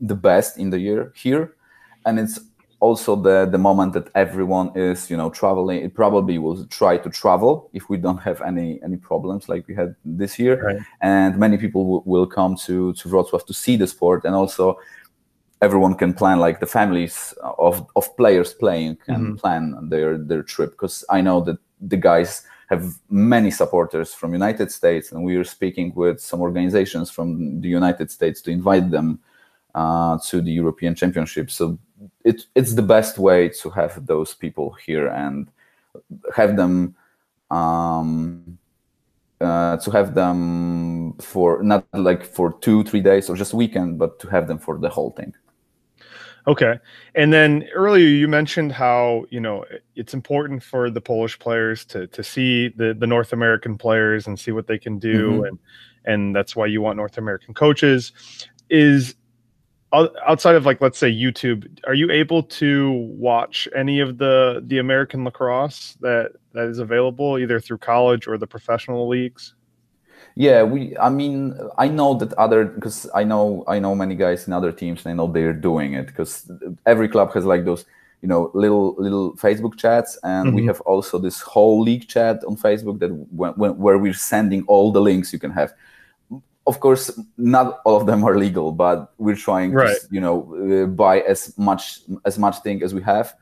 the 0.00 0.14
best 0.14 0.56
in 0.56 0.70
the 0.70 0.78
year 0.78 1.12
here, 1.16 1.54
and 2.06 2.18
it's 2.20 2.38
also 2.78 3.16
the 3.16 3.46
the 3.46 3.58
moment 3.58 3.92
that 3.92 4.08
everyone 4.14 4.70
is 4.76 5.10
you 5.10 5.16
know 5.16 5.30
traveling. 5.30 5.82
It 5.82 5.94
probably 5.94 6.38
will 6.38 6.64
try 6.66 6.96
to 6.98 7.10
travel 7.10 7.70
if 7.72 7.88
we 7.88 7.96
don't 7.96 8.18
have 8.18 8.40
any 8.40 8.80
any 8.84 8.96
problems 8.96 9.48
like 9.48 9.66
we 9.66 9.74
had 9.74 9.96
this 10.04 10.38
year, 10.38 10.62
right. 10.62 10.80
and 11.00 11.36
many 11.38 11.56
people 11.58 11.82
w- 11.82 12.02
will 12.06 12.26
come 12.26 12.56
to 12.66 12.92
to 12.92 13.08
Wrocław 13.08 13.44
to 13.46 13.52
see 13.52 13.76
the 13.76 13.86
sport, 13.86 14.24
and 14.24 14.34
also 14.34 14.78
everyone 15.62 15.94
can 15.94 16.12
plan 16.12 16.40
like 16.40 16.60
the 16.60 16.66
families 16.66 17.32
of 17.58 17.86
of 17.96 18.14
players 18.16 18.52
playing 18.52 18.96
can 19.06 19.20
mm-hmm. 19.20 19.34
plan 19.36 19.88
their 19.88 20.18
their 20.18 20.42
trip 20.42 20.72
because 20.72 21.04
I 21.08 21.22
know 21.22 21.40
that 21.42 21.58
the 21.80 21.96
guys 21.96 22.44
have 22.68 22.98
many 23.10 23.50
supporters 23.50 24.14
from 24.14 24.32
United 24.32 24.72
States, 24.72 25.12
and 25.12 25.22
we 25.24 25.36
are 25.36 25.44
speaking 25.44 25.92
with 25.94 26.20
some 26.20 26.40
organizations 26.40 27.10
from 27.10 27.60
the 27.60 27.68
United 27.68 28.10
States 28.10 28.40
to 28.42 28.50
invite 28.50 28.90
them 28.90 29.20
uh, 29.74 30.18
to 30.28 30.40
the 30.40 30.50
European 30.50 30.94
Championship. 30.94 31.50
So 31.50 31.78
it, 32.24 32.46
it's 32.54 32.74
the 32.74 32.88
best 32.96 33.18
way 33.18 33.50
to 33.60 33.70
have 33.70 34.06
those 34.06 34.34
people 34.34 34.72
here 34.86 35.08
and 35.08 35.48
have 36.34 36.56
them 36.56 36.96
um, 37.50 38.58
uh, 39.40 39.76
to 39.76 39.90
have 39.90 40.14
them 40.14 41.12
for 41.20 41.62
not 41.62 41.84
like 41.92 42.24
for 42.24 42.52
two 42.60 42.84
three 42.84 43.02
days 43.02 43.28
or 43.28 43.36
just 43.36 43.52
weekend, 43.52 43.98
but 43.98 44.18
to 44.20 44.28
have 44.28 44.48
them 44.48 44.58
for 44.58 44.78
the 44.78 44.88
whole 44.88 45.10
thing. 45.10 45.34
Okay. 46.46 46.78
And 47.14 47.32
then 47.32 47.68
earlier 47.74 48.06
you 48.06 48.26
mentioned 48.26 48.72
how, 48.72 49.26
you 49.30 49.40
know, 49.40 49.64
it's 49.94 50.12
important 50.12 50.62
for 50.62 50.90
the 50.90 51.00
Polish 51.00 51.38
players 51.38 51.84
to 51.86 52.06
to 52.08 52.22
see 52.22 52.68
the 52.68 52.94
the 52.94 53.06
North 53.06 53.32
American 53.32 53.78
players 53.78 54.26
and 54.26 54.38
see 54.38 54.50
what 54.50 54.66
they 54.66 54.78
can 54.78 54.98
do 54.98 55.30
mm-hmm. 55.30 55.44
and 55.44 55.58
and 56.04 56.34
that's 56.34 56.56
why 56.56 56.66
you 56.66 56.80
want 56.80 56.96
North 56.96 57.18
American 57.18 57.54
coaches. 57.54 58.12
Is 58.70 59.14
outside 59.92 60.54
of 60.54 60.64
like 60.64 60.80
let's 60.80 60.98
say 60.98 61.12
YouTube, 61.12 61.68
are 61.86 61.94
you 61.94 62.10
able 62.10 62.42
to 62.42 62.90
watch 62.90 63.68
any 63.76 64.00
of 64.00 64.18
the 64.18 64.62
the 64.66 64.78
American 64.78 65.24
lacrosse 65.24 65.96
that 66.00 66.32
that 66.54 66.66
is 66.66 66.78
available 66.78 67.38
either 67.38 67.60
through 67.60 67.78
college 67.78 68.26
or 68.26 68.38
the 68.38 68.46
professional 68.46 69.08
leagues? 69.08 69.54
Yeah, 70.34 70.62
we. 70.62 70.96
I 70.98 71.10
mean, 71.10 71.58
I 71.78 71.88
know 71.88 72.14
that 72.14 72.32
other 72.34 72.64
because 72.64 73.08
I 73.14 73.24
know 73.24 73.64
I 73.68 73.78
know 73.78 73.94
many 73.94 74.14
guys 74.14 74.46
in 74.46 74.52
other 74.52 74.72
teams, 74.72 75.04
and 75.04 75.12
I 75.12 75.14
know 75.14 75.30
they're 75.30 75.52
doing 75.52 75.94
it 75.94 76.06
because 76.06 76.50
every 76.86 77.08
club 77.08 77.32
has 77.34 77.44
like 77.44 77.64
those, 77.64 77.84
you 78.22 78.28
know, 78.28 78.50
little 78.54 78.94
little 78.98 79.34
Facebook 79.36 79.76
chats, 79.76 80.18
and 80.22 80.48
mm-hmm. 80.48 80.56
we 80.56 80.66
have 80.66 80.80
also 80.82 81.18
this 81.18 81.40
whole 81.40 81.82
league 81.82 82.08
chat 82.08 82.42
on 82.44 82.56
Facebook 82.56 82.98
that 83.00 83.12
when, 83.30 83.52
when, 83.52 83.76
where 83.76 83.98
we're 83.98 84.14
sending 84.14 84.64
all 84.68 84.90
the 84.90 85.00
links 85.00 85.32
you 85.32 85.38
can 85.38 85.50
have. 85.50 85.74
Of 86.66 86.78
course, 86.78 87.10
not 87.36 87.80
all 87.84 87.96
of 87.96 88.06
them 88.06 88.24
are 88.24 88.38
legal, 88.38 88.70
but 88.70 89.12
we're 89.18 89.34
trying 89.34 89.72
right. 89.72 89.96
to, 90.00 90.06
you 90.12 90.20
know, 90.20 90.84
uh, 90.84 90.86
buy 90.86 91.20
as 91.20 91.52
much 91.58 92.00
as 92.24 92.38
much 92.38 92.60
thing 92.60 92.82
as 92.82 92.94
we 92.94 93.02
have 93.02 93.34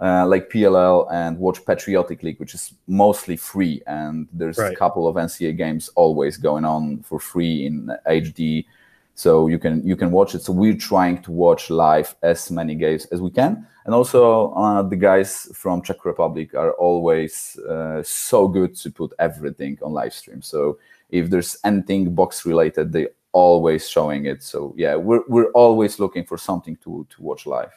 uh, 0.00 0.26
like 0.26 0.48
PLL 0.50 1.08
and 1.12 1.38
watch 1.38 1.64
Patriotic 1.64 2.22
League, 2.22 2.38
which 2.40 2.54
is 2.54 2.72
mostly 2.86 3.36
free. 3.36 3.82
And 3.86 4.28
there's 4.32 4.58
Right. 4.58 4.72
a 4.72 4.76
couple 4.76 5.06
of 5.08 5.16
NCAA 5.16 5.56
games 5.56 5.90
always 5.96 6.36
going 6.36 6.64
on 6.64 7.02
for 7.02 7.18
free 7.18 7.66
in 7.66 7.90
HD, 8.06 8.66
so 9.14 9.48
you 9.48 9.58
can 9.58 9.82
you 9.84 9.96
can 9.96 10.10
watch 10.12 10.34
it. 10.34 10.42
So 10.42 10.52
we're 10.52 10.76
trying 10.76 11.22
to 11.22 11.32
watch 11.32 11.70
live 11.70 12.14
as 12.22 12.50
many 12.50 12.74
games 12.76 13.06
as 13.12 13.20
we 13.20 13.30
can. 13.30 13.66
And 13.84 13.94
also, 13.94 14.52
uh, 14.52 14.82
the 14.82 14.96
guys 14.96 15.48
from 15.54 15.82
Czech 15.82 16.04
Republic 16.04 16.54
are 16.54 16.72
always 16.72 17.58
uh, 17.68 18.02
so 18.04 18.46
good 18.46 18.76
to 18.76 18.90
put 18.90 19.12
everything 19.18 19.78
on 19.82 19.92
live 19.92 20.12
stream. 20.12 20.42
So 20.42 20.78
if 21.10 21.28
there's 21.30 21.56
anything 21.64 22.14
box 22.14 22.44
related, 22.46 22.92
they 22.92 23.08
always 23.32 23.88
showing 23.88 24.26
it. 24.26 24.42
So 24.42 24.74
yeah, 24.76 24.94
we're 24.94 25.24
we're 25.28 25.50
always 25.54 25.98
looking 25.98 26.24
for 26.26 26.38
something 26.38 26.76
to 26.84 27.04
to 27.10 27.22
watch 27.22 27.46
live. 27.46 27.72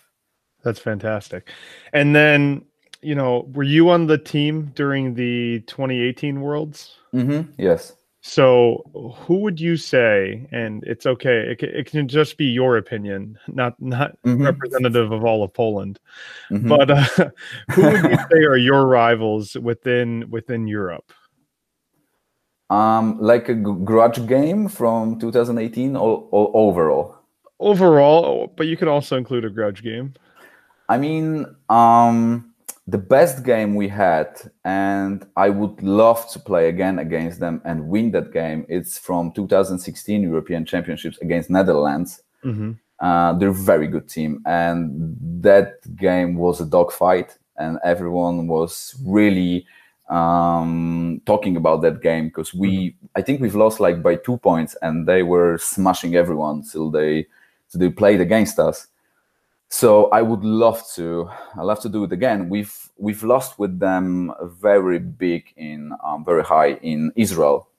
That's 0.63 0.79
fantastic. 0.79 1.49
And 1.93 2.15
then, 2.15 2.63
you 3.01 3.15
know, 3.15 3.49
were 3.53 3.63
you 3.63 3.89
on 3.89 4.07
the 4.07 4.17
team 4.17 4.71
during 4.75 5.13
the 5.15 5.61
2018 5.61 6.41
Worlds? 6.41 6.97
hmm 7.11 7.41
Yes. 7.57 7.93
So, 8.23 8.83
who 9.25 9.37
would 9.37 9.59
you 9.59 9.77
say? 9.77 10.47
And 10.51 10.83
it's 10.83 11.07
okay; 11.07 11.39
it 11.51 11.57
can, 11.57 11.69
it 11.69 11.87
can 11.87 12.07
just 12.07 12.37
be 12.37 12.45
your 12.45 12.77
opinion, 12.77 13.39
not 13.47 13.73
not 13.81 14.15
Mhm. 14.23 14.45
representative 14.45 15.11
of 15.11 15.25
all 15.25 15.43
of 15.43 15.51
Poland. 15.55 15.99
Mhm. 16.51 16.69
But 16.69 16.91
uh, 16.91 17.31
who 17.71 17.81
would 17.81 18.03
you 18.03 18.17
say 18.31 18.43
are 18.43 18.57
your 18.57 18.85
rivals 18.85 19.55
within 19.57 20.29
within 20.29 20.67
Europe? 20.67 21.11
um, 22.69 23.17
like 23.19 23.49
a 23.49 23.53
grudge 23.55 24.25
game 24.27 24.69
from 24.69 25.19
2018 25.19 25.95
or, 25.97 26.25
or 26.31 26.51
overall. 26.53 27.17
Overall, 27.59 28.53
but 28.55 28.67
you 28.67 28.77
could 28.77 28.87
also 28.87 29.17
include 29.17 29.43
a 29.45 29.49
grudge 29.49 29.83
game. 29.83 30.13
I 30.91 30.97
mean, 30.97 31.45
um, 31.69 32.53
the 32.85 32.97
best 32.97 33.45
game 33.45 33.75
we 33.75 33.87
had, 33.87 34.27
and 34.65 35.25
I 35.37 35.47
would 35.49 35.81
love 35.81 36.29
to 36.31 36.39
play 36.39 36.67
again 36.67 36.99
against 36.99 37.39
them 37.39 37.61
and 37.63 37.87
win 37.87 38.11
that 38.11 38.33
game. 38.33 38.65
It's 38.67 38.97
from 38.97 39.31
2016 39.31 40.21
European 40.21 40.65
Championships 40.65 41.17
against 41.21 41.49
Netherlands. 41.49 42.21
hmm 42.43 42.71
Uh, 43.09 43.33
they're 43.37 43.57
a 43.61 43.65
very 43.73 43.87
good 43.87 44.07
team, 44.15 44.31
and 44.45 45.17
that 45.41 45.69
game 45.95 46.31
was 46.35 46.61
a 46.61 46.65
dogfight, 46.77 47.29
and 47.55 47.79
everyone 47.83 48.47
was 48.47 48.95
really 49.17 49.65
um, 50.09 51.19
talking 51.25 51.55
about 51.57 51.81
that 51.81 51.97
game 52.01 52.25
because 52.27 52.53
we, 52.53 52.95
I 53.15 53.21
think 53.23 53.41
we've 53.41 53.61
lost 53.65 53.79
like 53.79 54.03
by 54.03 54.15
two 54.17 54.37
points, 54.37 54.75
and 54.81 55.07
they 55.07 55.23
were 55.23 55.57
smashing 55.57 56.13
everyone 56.15 56.61
till 56.71 56.91
they, 56.91 57.25
till 57.69 57.79
they 57.79 57.89
played 57.89 58.21
against 58.21 58.59
us. 58.59 58.87
So 59.73 60.09
I 60.09 60.21
would 60.21 60.43
love 60.43 60.83
to, 60.95 61.29
I 61.55 61.61
love 61.61 61.79
to 61.79 61.87
do 61.89 62.03
it 62.03 62.11
again. 62.11 62.49
We've 62.49 62.75
we've 62.97 63.23
lost 63.23 63.57
with 63.57 63.79
them 63.79 64.33
very 64.59 64.99
big 64.99 65.53
in, 65.55 65.93
um, 66.03 66.25
very 66.25 66.43
high 66.43 66.73
in 66.81 67.13
Israel, 67.15 67.69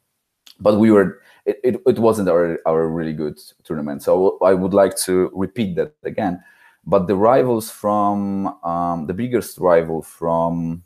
but 0.59 0.79
we 0.79 0.91
were 0.91 1.21
it, 1.45 1.61
it, 1.63 1.83
it 1.87 1.99
wasn't 1.99 2.31
our, 2.31 2.59
our 2.65 2.89
really 2.89 3.13
good 3.13 3.39
tournament. 3.63 4.03
So 4.03 4.39
I 4.41 4.55
would 4.55 4.73
like 4.73 4.97
to 5.05 5.31
repeat 5.35 5.77
that 5.77 5.95
again. 6.03 6.43
But 6.87 7.09
the 7.09 7.15
rivals 7.17 7.71
from 7.71 8.47
um, 8.65 9.07
the 9.07 9.15
biggest 9.15 9.59
rival 9.59 10.01
from 10.01 10.83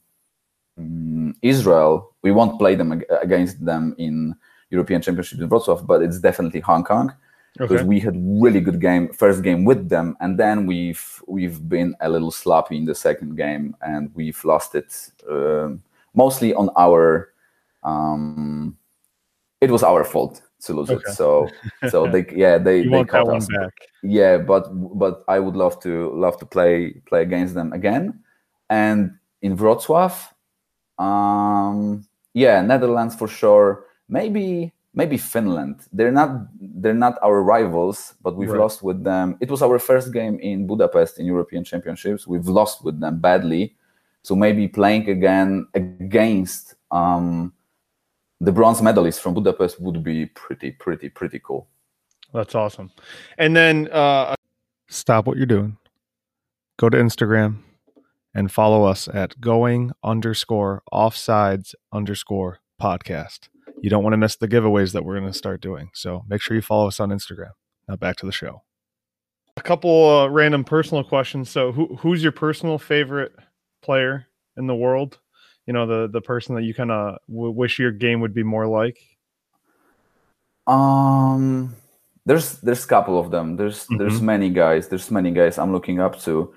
mm, 0.76 1.34
Israel, 1.40 2.16
we 2.22 2.32
won't 2.32 2.58
play 2.58 2.74
them 2.74 3.00
against 3.22 3.64
them 3.64 3.94
in 3.96 4.34
European 4.70 5.02
Championship 5.02 5.38
in 5.38 5.48
Wrocław, 5.48 5.86
but 5.86 6.02
it's 6.02 6.18
definitely 6.18 6.60
Hong 6.60 6.82
Kong 6.82 7.14
because 7.58 7.82
Okay. 7.82 7.88
we 7.88 8.00
had 8.00 8.14
really 8.16 8.60
good 8.60 8.80
game 8.80 9.12
first 9.12 9.42
game 9.42 9.64
with 9.64 9.88
them, 9.88 10.16
and 10.20 10.38
then 10.38 10.66
we've 10.66 11.22
we've 11.26 11.68
been 11.68 11.94
a 12.00 12.08
little 12.08 12.30
sloppy 12.30 12.76
in 12.76 12.84
the 12.84 12.94
second 12.94 13.36
game, 13.36 13.76
and 13.80 14.10
we've 14.14 14.42
lost 14.44 14.74
it 14.74 15.10
um, 15.28 15.82
mostly 16.14 16.54
on 16.54 16.70
our. 16.76 17.32
Um, 17.82 18.76
it 19.60 19.70
was 19.70 19.82
our 19.82 20.04
fault 20.04 20.42
to 20.60 20.74
lose 20.74 20.90
Okay. 20.90 21.00
it. 21.00 21.08
So 21.08 21.50
so 21.86 22.06
they 22.12 22.26
yeah 22.34 22.58
they 22.58 22.82
You 22.82 22.90
they 22.90 23.04
caught 23.04 23.28
us. 23.28 23.48
back? 23.48 23.72
Yeah, 24.02 24.38
but 24.38 24.68
but 24.98 25.24
I 25.28 25.38
would 25.40 25.56
love 25.56 25.80
to 25.80 26.12
love 26.14 26.38
to 26.38 26.46
play 26.46 26.90
play 27.06 27.22
against 27.22 27.54
them 27.54 27.72
again, 27.72 28.20
and 28.70 29.18
in 29.42 29.56
Wrocław, 29.56 30.12
um, 30.98 32.06
yeah, 32.34 32.60
Netherlands 32.62 33.14
for 33.14 33.28
sure. 33.28 33.84
Maybe 34.08 34.72
maybe 34.96 35.16
Finland. 35.18 35.76
They're 35.92 36.10
not 36.10 36.30
they're 36.82 36.94
not 37.06 37.14
our 37.22 37.42
rivals, 37.42 38.14
but 38.22 38.34
we've 38.36 38.50
Right. 38.50 38.60
lost 38.60 38.82
with 38.82 39.04
them. 39.04 39.36
It 39.40 39.50
was 39.50 39.62
our 39.62 39.78
first 39.78 40.12
game 40.12 40.40
in 40.40 40.66
Budapest 40.66 41.20
in 41.20 41.26
European 41.26 41.62
Championships. 41.62 42.26
We've 42.26 42.48
lost 42.48 42.82
with 42.84 42.98
them 43.00 43.20
badly, 43.20 43.76
so 44.22 44.34
maybe 44.34 44.66
playing 44.66 45.08
again 45.08 45.68
against 45.74 46.74
um, 46.90 47.52
the 48.40 48.52
bronze 48.52 48.82
medalist 48.82 49.20
from 49.20 49.34
Budapest 49.34 49.80
would 49.80 50.02
be 50.02 50.26
pretty 50.26 50.72
pretty 50.72 51.08
pretty 51.10 51.38
cool. 51.38 51.68
That's 52.32 52.54
awesome. 52.54 52.90
And 53.38 53.54
then 53.54 53.88
uh, 53.92 54.34
stop 54.88 55.26
what 55.26 55.36
you're 55.36 55.46
doing. 55.46 55.76
Go 56.78 56.88
to 56.90 56.98
Instagram 56.98 57.58
and 58.34 58.50
follow 58.52 58.84
us 58.84 59.08
at 59.08 59.40
going 59.40 59.92
underscore 60.02 60.82
offsides 60.92 61.74
underscore 61.92 62.58
podcast. 62.80 63.48
You 63.86 63.90
don't 63.90 64.02
want 64.02 64.14
to 64.14 64.18
miss 64.18 64.34
the 64.34 64.48
giveaways 64.48 64.94
that 64.94 65.04
we're 65.04 65.16
going 65.16 65.30
to 65.30 65.38
start 65.38 65.60
doing. 65.60 65.90
So 65.94 66.24
make 66.26 66.42
sure 66.42 66.56
you 66.56 66.60
follow 66.60 66.88
us 66.88 66.98
on 66.98 67.10
Instagram. 67.10 67.52
Now 67.86 67.94
back 67.94 68.16
to 68.16 68.26
the 68.26 68.32
show. 68.32 68.64
A 69.56 69.62
couple 69.62 70.10
uh, 70.10 70.26
random 70.26 70.64
personal 70.64 71.04
questions. 71.04 71.50
So 71.50 71.70
who 71.70 71.94
who's 71.94 72.20
your 72.20 72.32
personal 72.32 72.78
favorite 72.78 73.32
player 73.82 74.26
in 74.56 74.66
the 74.66 74.74
world? 74.74 75.20
You 75.66 75.72
know 75.72 75.86
the 75.86 76.08
the 76.08 76.20
person 76.20 76.56
that 76.56 76.64
you 76.64 76.74
kind 76.74 76.90
of 76.90 77.18
w- 77.28 77.52
wish 77.52 77.78
your 77.78 77.92
game 77.92 78.20
would 78.22 78.34
be 78.34 78.42
more 78.42 78.66
like. 78.66 78.98
Um, 80.66 81.76
there's 82.24 82.58
there's 82.62 82.84
a 82.84 82.88
couple 82.88 83.20
of 83.20 83.30
them. 83.30 83.54
There's 83.54 83.86
there's 83.98 84.20
many 84.20 84.50
guys. 84.50 84.88
There's 84.88 85.12
many 85.12 85.30
guys 85.30 85.58
I'm 85.58 85.70
looking 85.70 86.00
up 86.00 86.18
to. 86.22 86.52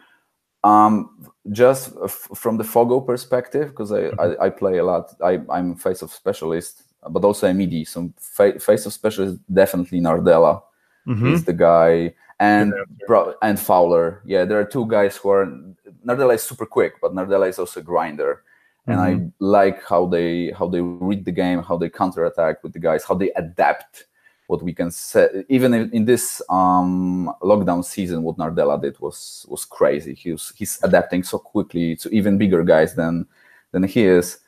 Um, 0.63 1.30
just 1.52 1.94
f- 2.04 2.30
from 2.34 2.58
the 2.58 2.63
Fogo 2.63 3.00
perspective, 3.00 3.70
because 3.70 3.92
I, 3.92 4.08
I 4.18 4.48
I 4.48 4.50
play 4.50 4.80
a 4.80 4.84
lot. 4.84 5.13
I 5.22 5.34
I'm 5.48 5.76
faceoff 5.76 6.10
specialist, 6.10 6.86
but 7.10 7.24
also 7.24 7.52
middie. 7.54 7.86
So 7.86 8.12
fa- 8.18 8.54
faceoff 8.60 8.92
specialist 8.92 9.40
definitely 9.54 10.02
Nardella. 10.02 10.62
Mhm. 11.08 11.30
He's 11.30 11.44
the 11.46 11.54
guy, 11.54 12.14
and 12.40 12.74
answer. 12.74 13.36
and 13.42 13.60
Fowler. 13.60 14.22
Yeah, 14.26 14.46
there 14.46 14.60
are 14.60 14.66
two 14.66 14.86
guys 14.88 15.18
who 15.18 15.30
are 15.30 15.46
Nardella 16.06 16.36
is 16.36 16.44
super 16.44 16.66
quick, 16.66 16.94
but 17.02 17.14
Nardella 17.14 17.48
is 17.50 17.60
also 17.60 17.80
a 17.80 17.84
grinder. 17.84 18.44
And 18.88 19.00
I 19.00 19.30
like 19.40 19.84
how 19.84 20.08
they 20.08 20.52
how 20.58 20.68
they 20.68 20.82
read 20.82 21.24
the 21.24 21.32
game, 21.32 21.62
how 21.62 21.78
they 21.78 21.90
counterattack 21.90 22.64
with 22.64 22.74
the 22.74 22.80
guys, 22.80 23.04
how 23.04 23.14
they 23.16 23.32
adapt. 23.36 24.06
What 24.48 24.64
we 24.64 24.74
can 24.74 24.90
say, 24.90 25.46
even 25.48 25.76
in, 25.76 25.92
in 25.92 26.06
this 26.06 26.42
um, 26.50 27.32
lockdown 27.44 27.86
season, 27.86 28.24
what 28.24 28.38
Nardella 28.38 28.82
did 28.82 29.00
was 29.00 29.46
was 29.48 29.64
crazy. 29.64 30.16
He 30.16 30.32
was 30.32 30.52
he's 30.58 30.80
adapting 30.82 31.22
so 31.22 31.38
quickly 31.38 31.96
to 31.98 32.10
even 32.10 32.40
bigger 32.40 32.64
guys 32.64 32.96
than 32.96 33.28
than 33.72 33.84
he 33.84 34.06
is. 34.06 34.40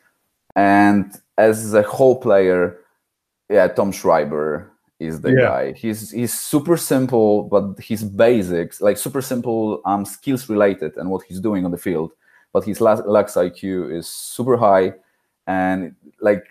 And 0.56 1.12
as 1.38 1.74
a 1.74 1.82
whole 1.84 2.20
player, 2.20 2.78
yeah, 3.50 3.68
Tom 3.68 3.92
Schreiber 3.92 4.72
is 5.00 5.22
the 5.22 5.32
Yeah. 5.32 5.42
guy. 5.42 5.72
He's 5.74 6.12
he's 6.12 6.38
super 6.40 6.78
simple, 6.78 7.44
but 7.44 7.80
his 7.80 8.04
basics, 8.04 8.82
like 8.82 8.98
super 8.98 9.22
simple 9.22 9.82
um, 9.86 10.06
skills 10.06 10.50
related, 10.50 10.98
and 10.98 11.10
what 11.10 11.24
he's 11.24 11.40
doing 11.40 11.66
on 11.66 11.72
the 11.72 11.78
field. 11.78 12.12
But 12.54 12.66
his 12.66 12.82
lux 12.82 13.02
lux 13.06 13.34
IQ 13.36 13.92
is 13.98 14.08
super 14.08 14.58
high, 14.58 14.94
and 15.48 15.96
like 16.22 16.44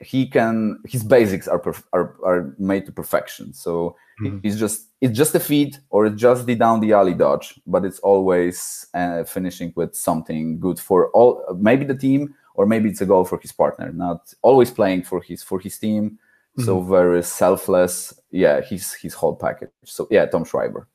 he 0.00 0.26
can, 0.28 0.78
his 0.86 1.02
basics 1.02 1.48
are 1.48 1.58
perf- 1.58 1.84
are 1.92 2.14
are 2.24 2.54
made 2.58 2.86
to 2.86 2.92
perfection. 2.92 3.52
So 3.52 3.96
Mhm. 4.20 4.40
he's 4.42 4.58
just 4.58 4.86
it's 5.00 5.16
just 5.18 5.34
a 5.34 5.40
feed 5.40 5.76
or 5.90 6.06
it's 6.06 6.20
just 6.20 6.46
the 6.46 6.54
down 6.54 6.80
the 6.80 6.92
alley 6.92 7.14
dodge, 7.14 7.60
but 7.66 7.84
it's 7.84 7.98
always 8.00 8.86
uh, 8.94 9.24
finishing 9.24 9.72
with 9.76 9.94
something 9.96 10.58
good 10.60 10.78
for 10.80 11.10
all, 11.10 11.42
maybe 11.60 11.84
the 11.84 11.94
team 11.96 12.34
or 12.58 12.66
maybe 12.66 12.88
it's 12.90 13.00
a 13.00 13.06
goal 13.06 13.24
for 13.24 13.38
his 13.38 13.52
partner. 13.52 13.92
Not 13.92 14.34
always 14.42 14.70
playing 14.72 15.04
for 15.04 15.22
his 15.22 15.44
for 15.44 15.60
his 15.60 15.78
team. 15.78 16.18
So 16.64 16.80
very 16.80 17.22
selfless. 17.22 18.12
Yeah, 18.32 18.60
he's 18.60 18.92
his 18.94 19.14
whole 19.14 19.36
package. 19.36 19.70
So 19.84 20.08
yeah, 20.10 20.26
Tom 20.26 20.44
Schreiber. 20.44 20.88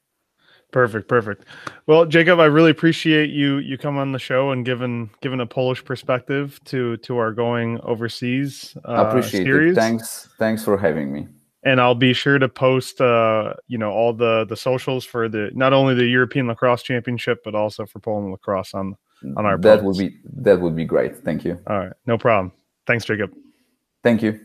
Perfect, 0.73 1.07
perfect. 1.07 1.45
Well, 1.87 2.05
Jacob, 2.05 2.41
I 2.41 2.45
really 2.45 2.71
appreciate 2.71 3.29
you 3.29 3.59
you 3.59 3.77
come 3.77 3.97
on 3.97 4.11
the 4.11 4.19
show 4.19 4.51
and 4.51 4.65
given 4.65 5.09
given 5.21 5.39
a 5.39 5.45
Polish 5.45 5.85
perspective 5.85 6.59
to 6.65 6.97
to 6.97 7.17
our 7.17 7.31
going 7.31 7.79
overseas 7.81 8.75
uh, 8.85 9.05
appreciate 9.07 9.45
series. 9.45 9.77
it. 9.77 9.79
Thanks, 9.79 10.27
thanks 10.37 10.65
for 10.65 10.77
having 10.77 11.13
me. 11.13 11.27
And 11.63 11.79
I'll 11.79 11.95
be 11.95 12.11
sure 12.11 12.39
to 12.39 12.49
post 12.49 12.99
uh 12.99 13.53
you 13.67 13.77
know 13.77 13.91
all 13.91 14.11
the 14.11 14.45
the 14.49 14.57
socials 14.57 15.05
for 15.05 15.29
the 15.29 15.49
not 15.53 15.71
only 15.71 15.95
the 15.95 16.07
European 16.07 16.47
Lacrosse 16.47 16.83
Championship 16.83 17.39
but 17.45 17.55
also 17.55 17.85
for 17.85 17.99
Poland 17.99 18.31
Lacrosse 18.31 18.73
on 18.73 18.97
on 19.37 19.45
our 19.45 19.57
that 19.57 19.83
would 19.83 19.97
be 19.97 20.17
that 20.37 20.59
would 20.59 20.75
be 20.75 20.85
great. 20.85 21.23
Thank 21.23 21.45
you. 21.45 21.59
all 21.67 21.79
right, 21.79 21.93
no 22.05 22.17
problem. 22.17 22.51
Thanks, 22.85 23.05
Jacob. 23.05 23.31
Thank 24.03 24.21
you. 24.21 24.39